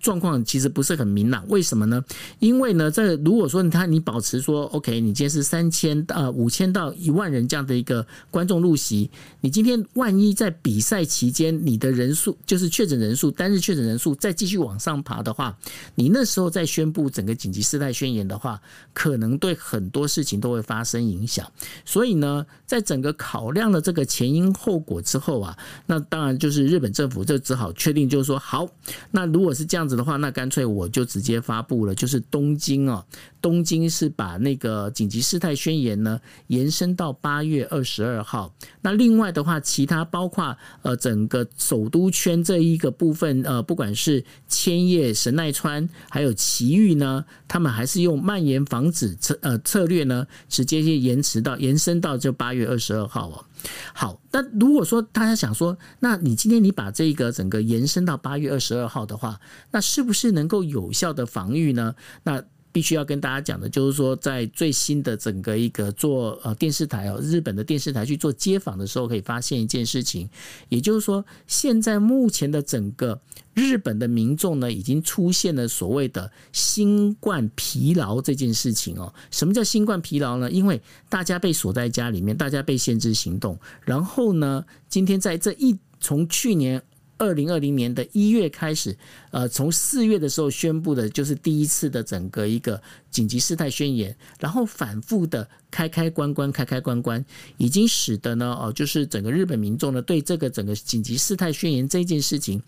[0.04, 2.04] 状况其实不是很明朗，为什么呢？
[2.39, 15.58] 因为呢，这如果说他你保持说 OK，你今天是三千呃五千到一万人这样的一个观众入席，你今天万一在比赛期间你的人数就是确诊人数单日确诊人数再继续往上爬的话，
[15.95, 21.49] 你那时候再宣布整个紧急事态宣言的话，可能对很多事情都会发生影响。
[21.86, 28.68] 所以呢，在整个考量了这个前因后果之后啊，那当然就是日本政府就只好确定就是说好，
[29.12, 29.92] 那如果是这样子。
[29.95, 33.05] 的话，那干脆我就直接发布了，就是东京哦，
[33.41, 38.53] 东京是把那个紧急事态宣言呢延伸到八月二十二号。
[38.81, 53.45] 那另外的话，其他包括呃整个首都圈这一个部分，呃，不管是千叶、神奈川还有埼玉呢，他们还是用蔓延防止策呃策略呢，直接就延迟到延伸到就八月二十二号哦。
[53.93, 59.39] 好，那如果说大家想说，那你今天你把这个整个延伸到八月二十二号的话，
[59.72, 61.95] 那是不是能够有效的防御呢？
[62.24, 62.43] 那
[62.74, 70.28] 必须要跟大家讲的就是说，在最新的整个一个做呃电视台哦，日本的电视台去做街访的时候，可以发现一件事情，
[70.69, 73.21] 也就是说，现在目前的整个
[73.53, 79.13] 日本的民众呢，已经出现了所谓的新冠疲劳这件事情哦。
[79.30, 80.49] 什么叫新冠疲劳呢？
[80.49, 86.82] 因为大家被锁在家里面，大家被限制行动，然后呢，今天在这一从去年。
[87.18, 88.97] 二零二零年的一月开始，
[89.32, 97.24] 呃，从四月的时候宣布的，就是第一次的整个一个紧急事态宣言，然后反复的开开关关，开开关关，
[97.57, 102.61] 已经使得呢，哦，就是整个日本民众呢，对这个整个紧急事态宣言这件事情。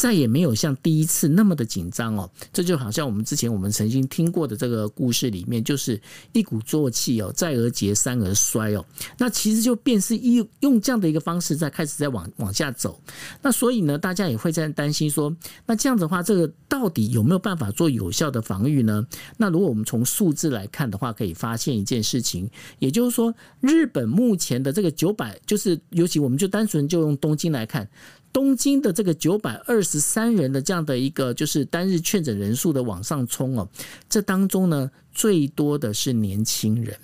[0.00, 6.00] 再也没有像第一次那么的紧张哦，这就好像我们之前我们曾经听过的这个故事里面，就是
[6.32, 8.82] 一鼓作气哦，再而竭，三而衰哦。
[9.18, 12.98] 那其实就便是一用这样的一个方式在开始在往往下走。
[13.42, 15.36] 那所以呢，大家也会在担心说，
[15.66, 19.06] 那这样子的话，这个到底有没有办法做有效的防御呢？
[19.36, 22.48] 那如果我们从数字来看的话，可以发现一件事情，
[22.78, 27.86] 也就是说，日本目前的这个九百，就是尤其我们就单纯就用东京来看。
[28.32, 33.68] 东京的这个九百二十三人的这样的一个就是单日确诊人数的往上冲哦，
[34.08, 36.96] 这当中呢，最多的是年轻人。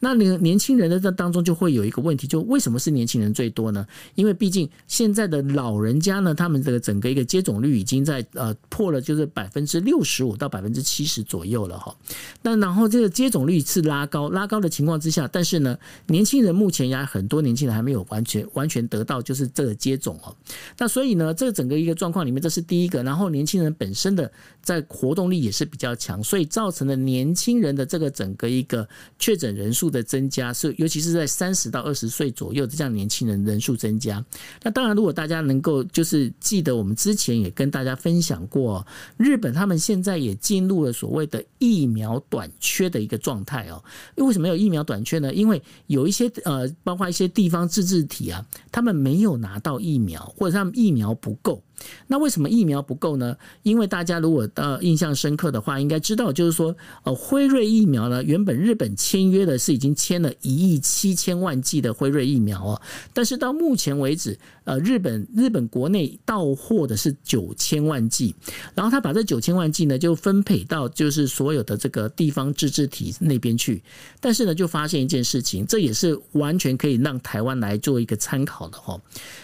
[0.00, 3.86] 那年年轻人的这当中就会有一个问题，就为什么是年轻人最多呢？
[4.14, 11.94] 因为毕竟现在的老人家呢，他们这个整个一个接种率已经在呃破了，就是百分之六十五到百分之七十左右了哈。
[12.42, 20.34] 那然后这个接种率是拉高拉高的情况之下，但是呢，年轻人目前也很多年轻人还没有完全完全得到就是这个接种哦。
[20.78, 23.02] 那所以呢，这整个一个状况里面，这是第一个。
[23.02, 24.30] 然后年轻人本身的
[24.62, 28.88] 在活动力也是比较强，所以造成了年轻人的这个整个一个
[29.18, 34.24] 确诊人数的增加是，尤其是在三十到二十岁左右的这样年轻人人数增加。
[34.62, 38.86] 那当然，如果大家能够就是记得，我们之前也跟大家分享过，
[39.16, 43.82] 日本他们现在也进入了所谓的疫苗短缺的一个状态哦。
[44.16, 45.34] 为什么有疫苗短缺呢？
[45.34, 51.62] 因为有一些呃，包括一些地方自治体啊，他们没有拿到疫苗，或者他们疫苗不够。
[52.06, 53.36] 那为什么疫苗不够呢？
[53.62, 64.38] 因为大家如果呃印象深刻的话，应该知道，就是说呃辉瑞疫苗呢，原本日本签约的是已经签了一亿七千万剂的辉瑞疫苗哦，但是到目前为止，
[64.70, 68.34] 呃日本日本国内到货的是九千万剂，
[68.74, 73.80] 然后他把这九千万剂呢就分配到就是所有的这个地方自治体那边去，
[74.20, 79.00] 但是呢就发现一件事情，这也是完全可以让台湾来做一个参考的哦，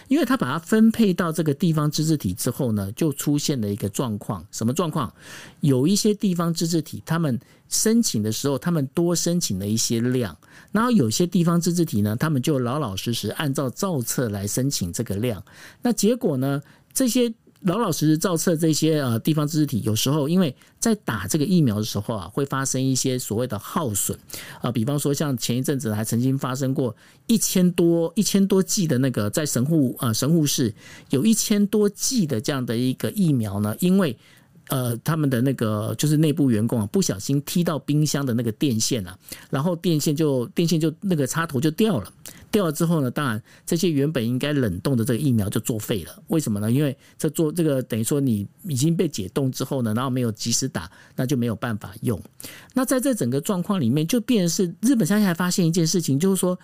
[0.09, 2.17] 因为他把它分配到这个地方自治。
[2.17, 5.13] 体之后呢，就出现了一个状况，什么状况？
[5.59, 10.37] 有一些地方自治体，他们申请的时候，他们多申请了一些量，
[10.71, 15.43] 然后有些地方自治体呢，他们就老老实实按照造册来申请这个量，
[15.81, 16.61] 那结果呢，
[16.93, 17.33] 这些。
[17.61, 24.17] 老老实实造册这些呃地方自治体，有时候因为在打这个疫苗的时候啊，会发生一些所谓的耗损
[24.61, 26.95] 啊，比方说像前一阵子还曾经发生过
[27.25, 30.71] 一千多一千多剂的那个在神户呃神户市
[31.09, 34.15] 有一千多剂的这样的一个疫苗呢，因为
[34.69, 39.17] 呃他们的那个就是内部员工啊不小心踢到冰箱的那个电线啊，
[39.49, 42.11] 然后电线就电线就那个插头就掉了。
[42.49, 46.23] 掉了之后呢，当然这些原本应该冷冻的这个疫苗就作废了。
[46.27, 46.71] 为什么呢？
[46.71, 52.19] 因为这做这个等于说你已经被解冻之后呢，然后没有及时打，那就没有办法用。
[52.73, 56.57] 那在这整个状况里面，就变是日本现在还发现一件事情，就是说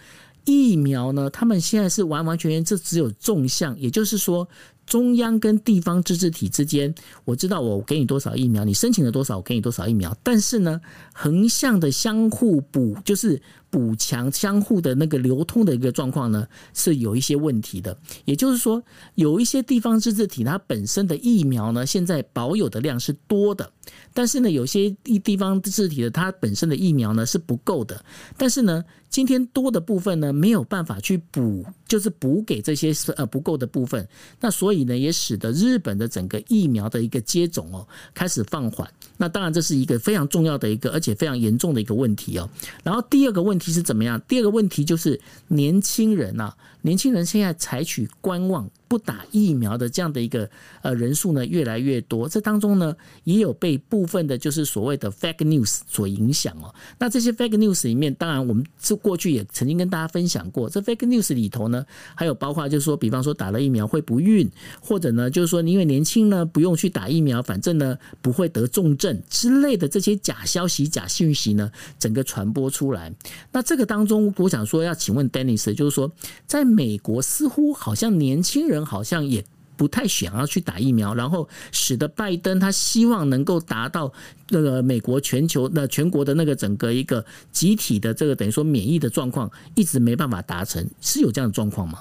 [0.46, 4.48] 疫苗呢，他们现在是完完全全这只有纵向，也就是说。
[4.86, 6.94] 中央跟地方自治体之间，
[7.26, 10.16] 我知道我给你多少疫苗，你申请了多少，我给你多少疫苗。
[10.24, 10.82] 但是呢，
[11.14, 13.42] 横向的相互补，就是
[13.74, 17.98] 补强、相互的那个流通的一个状况呢，是有一些问题的。
[18.26, 18.84] 也就是说，
[19.16, 23.68] 有一些地方自治体它本身的疫苗呢，现在保有的量是多的，
[24.14, 28.06] 但是呢，有些地地方自治体的它本身的疫苗呢是不够的，
[28.38, 28.86] 但是呢。
[29.14, 34.10] 今天多的部分呢，没有办法去补，就是补给这些呃不够的部分。
[34.40, 38.92] 那所以呢，也使得日本的整个疫苗的一个接种哦开始放缓。
[39.18, 42.50] 那当然这是一个非常重要的一个，而且非常严重的一个问题哦。
[42.84, 44.20] 然后第二个问题是怎么样？
[44.28, 46.54] 第二个问题就是年轻人呐，
[46.84, 48.70] 年轻人现在采取观望。
[48.86, 50.48] 不打疫苗的这样的一个
[50.84, 56.72] 呃人数呢越来越多，这当中呢也有被部分的就是所谓的 fake news 所影响哦。
[57.00, 64.48] 那这些 fake news 里面，当然我们这过去也曾经跟大家分享过，这 fake news 里头呢还有包括就是说，比方说打了疫苗会不孕，
[64.80, 73.12] 或者呢就是说因为年轻呢不用去打疫苗，反正呢不会得重症之类的这些假消息、假讯息呢整个传播出来。
[73.52, 76.12] 那这个当中，我想说要请问 Dennis，就是说
[76.46, 78.84] 在美国似乎好像年轻人。
[78.84, 79.44] 好像也
[79.76, 84.12] 不太想要去打疫苗，然后使得拜登他希望能够达到
[84.50, 92.00] 那个美国全球的全国的那个整个一个集体的这个等于说免疫的状况，一直没办法达成，是有这样的状况吗？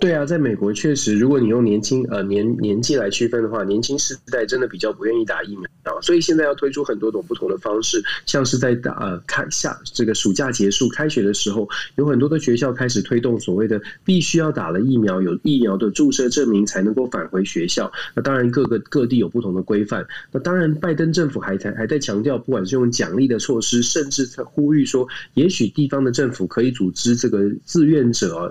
[0.00, 17.92] 对啊，在美国确实，如果你用年轻呃年年纪来区分的话，年轻世代真的比较不愿意打疫苗，所以现在要推出很多种不同的方式，像是在打呃开下这个暑假结束开学的时候，有很多的学校开始推动所谓的必须要打了疫苗，有疫苗的注射证明才能够返回学校。
[18.14, 20.06] 那当然各个各地有不同的规范。
[20.32, 28.50] 那当然，拜登政府还在还在强调，不管是用奖励的措施，甚至在呼吁说，也许地方的政府可以组织这个志愿者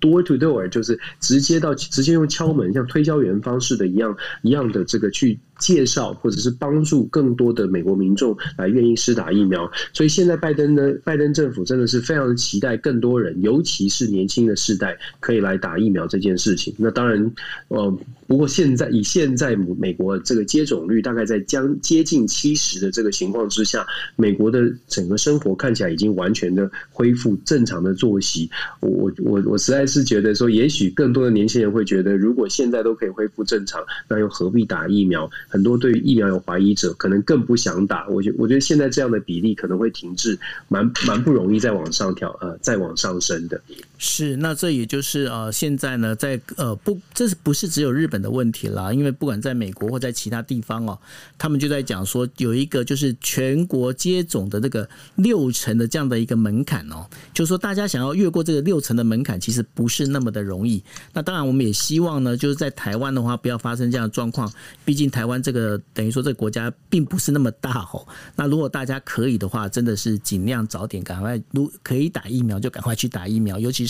[0.00, 0.79] door to door 就。
[0.80, 9.70] 就是直接到直接用敲门，像推销员方式的一样一样的这个去介绍，或者是帮助更多的美国民众来愿意施打疫苗。
[9.92, 16.74] 所以现在拜登呢，拜登政府真的是非常的期待更多人，尤其是年轻的世代可以来打疫苗这件事情。
[16.78, 17.32] 那当然，
[17.68, 23.86] 呃，不过现在以现在美国这个接种率大概在将接近七十的这个情况之下，
[24.16, 28.50] 美国的整个生活看起来已经完全的恢复正常的作息。
[28.80, 35.30] 我我我实在是觉得说，也许更多的年轻人会觉得，如果现在都可以恢复正常，那又何必打疫苗？
[35.50, 38.08] 很多对于疫苗有怀疑者，可能更不想打。
[38.08, 40.38] 我觉我觉得现在这样的比例可能会停滞，
[40.68, 43.60] 蛮蛮不容易再往上调，呃，再往上升的。
[44.02, 48.92] 是，那这也就是呃，现在呢，在呃不，这是不是只有日本的问题啦？
[48.92, 50.98] 因为不管在美国或在其他地方哦，
[51.36, 60.82] 他们就在讲说，有一个就是全国接种的这个六成的这样的一个门槛哦，就是说大家想要越过这个六成的门槛，其实不是那么的容易。
[61.12, 64.50] 那当然，我们也希望呢，就是在台湾的话，不要发生这样的状况。
[64.84, 65.40] 毕竟台湾。
[65.40, 68.06] 这个等于说，这个国家并不是那么大哦。
[68.36, 73.58] 那如果大家可以的话，真的是尽量早点赶快，如可以打疫苗就赶快去打疫苗。
[73.58, 73.86] 尤其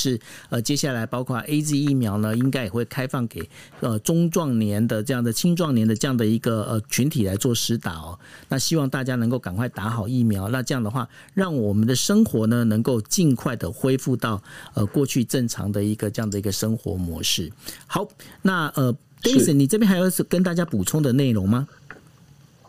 [0.48, 3.48] 呃，接下来包括 AZ 疫苗呢，应该也会开放给
[3.80, 8.18] 呃中壮年的这样的青壮年的这样的一个呃群体来做施打哦。
[8.48, 10.48] 那希望大家能够赶快打好疫苗。
[10.48, 14.42] 那这样的话，让我们的生活呢能够尽快的恢复到
[14.74, 17.50] 呃过去正常的一个这样的一个生活模式。
[17.86, 18.06] 好，
[18.42, 18.96] 那呃。
[19.22, 21.68] Daisy，你这边还有跟大家补充的内容吗？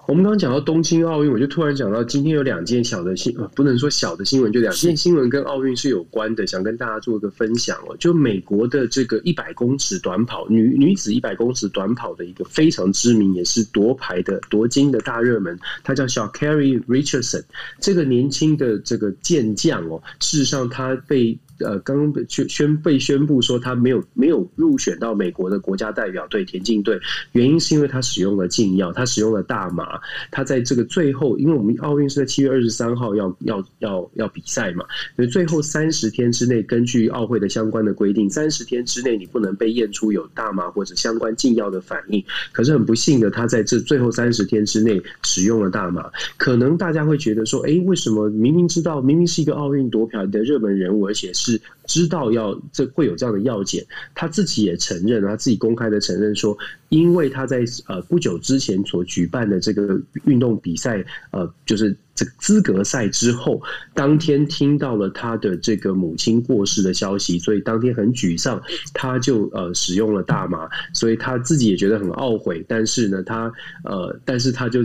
[0.07, 7.95] 我们刚刚讲到东京奥运，我就突然讲到今天有两件小的新，不能说小的新闻，就两件新闻跟奥运是有关的，想跟大家做一个分享哦。
[7.97, 17.43] 就美国的这个一百公尺短跑女女子一百公尺短跑的一个非常知名，也是夺牌的夺金的大热门，她叫小 Sha'Carri Richardson。
[17.79, 21.37] 这个年轻的这个健将哦，事实上她被。
[21.63, 26.99] 呃刚宣宣被宣布说他没有没有入选到美国的国家代表队田径队，
[27.33, 29.99] 原因是因为他使用了禁药，他使用了大麻，
[30.31, 34.85] 他在这个最后，因为我们奥运是在七月二十三号要要要要比赛嘛，
[35.15, 42.23] 所以最后三十天之内，根据奥会的相关的规定，三十天之内你不能被验出有大麻或者相关禁药的反应。
[42.51, 51.50] 可是很不幸的，他在这最后三十天之内使用了大麻，可能大家会觉得说，哎，为什么明明知道明明是一个奥运夺牌的热门人物，而且是
[51.85, 56.57] 知道要这会有这样的药检，他自己也承认，他自己公开的承认说，
[56.89, 63.61] 因为他在呃不久之前所举办的这个运动比赛，呃，就是这资格赛之后，
[63.93, 68.61] 当天听到了他的这个母亲过世的消息，所以当天很沮丧，
[68.93, 73.51] 他就呃使用了大麻，所以他自己也觉得很懊悔，但是呢，他
[73.83, 74.81] 呃，但是他就。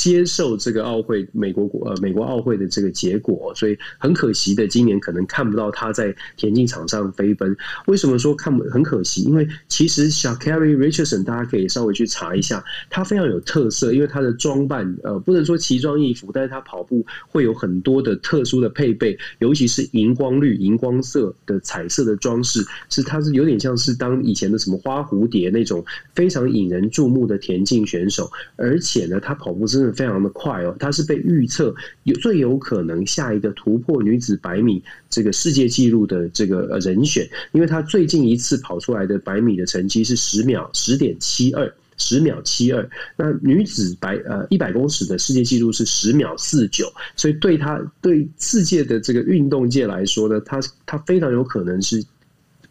[0.00, 7.54] 接受这个奥会美国国呃美国奥会的这个结果，所以很可惜的，今年可能看不到他在田径场上飞奔。
[7.86, 9.24] 为什么说看不很可惜？
[9.24, 25.84] 因为其实小 Carrie Richardson 大家可以稍微去查一下，他非常有特色，因为他的装扮呃不能说奇装异服，但是他跑步会有很多的特殊的配备，尤其是荧光绿、荧光色的彩色的装饰，是他是有点像是当以前的什么花蝴蝶那种
[26.14, 29.89] 非常引人注目的田径选手，而且呢，他跑步真的。
[29.92, 31.74] 非常的快哦，他是被预测
[32.04, 42.88] 有最有可能下一个突破女子百米这个世界纪录的这个人选，因为他最近一次跑出来的百米的成绩是十秒十点七二，十秒七二。
[43.16, 52.04] 那女子百呃一百公尺的世界纪录是十秒四九，所以对他对世界的这个运动界来说呢，他他非常有可能是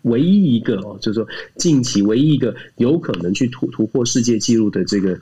[0.04, 5.20] 唯一一个哦，就是说近期唯一一个有可能去突突破世界纪录的这个。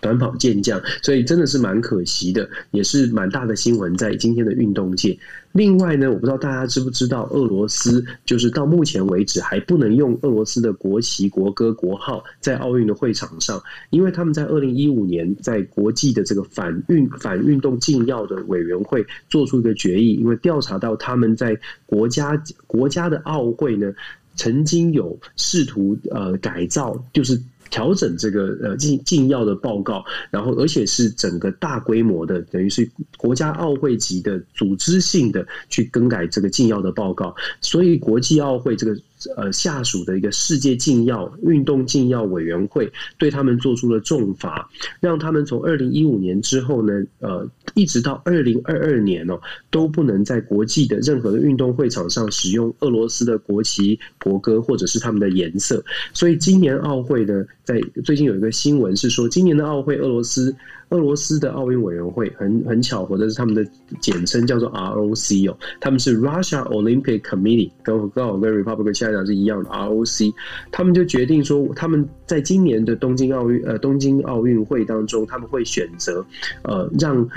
[0.00, 5.18] 短跑健将，所以真的是蛮可惜的，也是蛮大的新闻在今天的运动界。
[5.52, 23.90] 另外呢，我不知道大家知不知道，俄罗斯就是到目前为止还不能用俄罗斯的国旗、国歌、国号在奥运的会场上，因为他们在二零一五年在国际的这个反运反运动禁药的委员会做出一个决议，因为调查到他们在国家国家的奥会呢，
[24.34, 27.40] 曾经有试图呃改造，就是。
[27.70, 38.96] 调整这个呃禁禁药的报告，然后而且是整个大规模的，等于是国家奥会级的组织性的去更改这个禁药的报告，所以国际奥会这个。
[39.36, 44.68] 呃，下属的一个世界禁药运动禁药委员会对他们做出了重罚，
[45.00, 49.40] 让他们从二零一五年之后呢，呃，一直到二零二二年哦，
[49.70, 55.82] 都不能在国际的任何的运动会场上使用俄罗斯的国旗、国歌或者是他们的颜色。
[56.12, 60.54] 所以今年奥会呢，在最近有一个新闻是说，今年的奥会俄罗斯。
[60.90, 63.64] 俄罗斯的奥运委员会很很巧合的是，他们的
[64.00, 70.32] 简称叫做 ROC 哦，他们是 Russia Olympic Committee，跟刚好跟 Republic China 是一样的 ROC，
[70.70, 76.24] 他们就决定说，他们在今年的东京奥运呃东京奥运会当中，他们会选择
[76.62, 77.28] 呃让。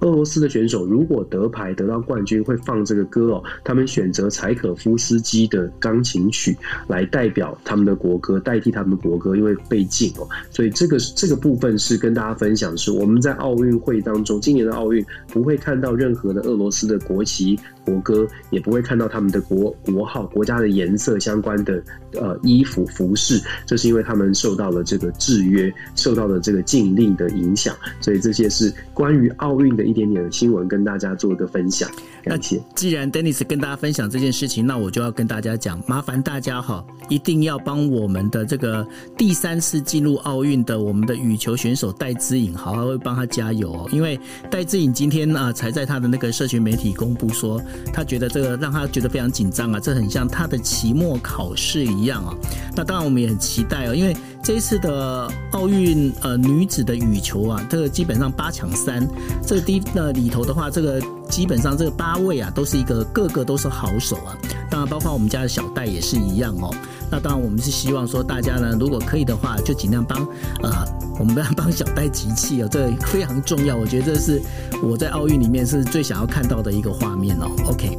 [0.00, 3.42] 俄罗斯的选手如果得牌得到冠军，会放这个歌哦。
[3.64, 10.28] 他们选择柴可夫斯基的钢琴曲来代表他们的国歌，代替他们的国歌，因为被禁哦。
[10.50, 17.58] 所以这个这个部分是跟大家分享，是我们在奥运会当中，今年的奥运不会看到任何的俄罗斯的国旗。
[17.88, 21.82] 国歌也不会看到他们的国国号、国家的颜色相关的
[22.12, 31.90] 呃衣服服饰，这是因为他们受到了这个制约，受到了这个禁令的影响，所以这些是关于奥运的一点点的新闻，跟大家做一个分享。
[32.28, 32.60] 感谢。
[32.74, 44.18] 既然 Dennis 跟大家分享这件事情，那我就要跟大家讲，麻烦大家哈，一定要帮我们的这个第三次进入奥运的我们的羽球选手戴资颖，好好会帮他加油哦，因为
[44.50, 47.60] 戴资颖今天啊才在他的那个社群媒体公布说。
[47.92, 52.34] 他觉得这个让他觉得非常紧张啊，这很像他的期末考试一样啊。
[52.76, 59.06] 那当然我们也很期待哦，因为这一次的奥运呃女子的羽球啊，这个基本上八强三，
[59.44, 64.36] 这个第一呃里头的话，这个基本上这个八位啊都是一个个个都是好手啊。
[64.70, 66.74] 当然包括我们家的小戴也是一样哦。
[67.10, 70.18] 那当然我们是希望说大家呢，如果可以的话，就尽量帮
[70.62, 70.70] 呃
[71.18, 73.76] 我们要帮小戴集气哦，这非常重要。
[73.76, 74.42] 我觉得这是
[74.82, 77.46] 我在奥运里面是最想要看到的一个画面哦。
[77.66, 77.98] OK，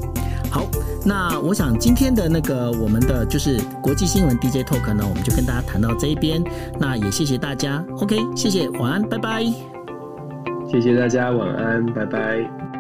[0.52, 0.68] 好，
[1.04, 6.44] 那我想今天的那个我们的就是国际新闻 DJ Talk 呢，我们就跟大家谈到这一边。
[6.80, 9.44] 那也谢谢大家，OK，谢谢，晚安，拜拜。
[10.72, 12.79] 谢谢大家，晚安，拜拜。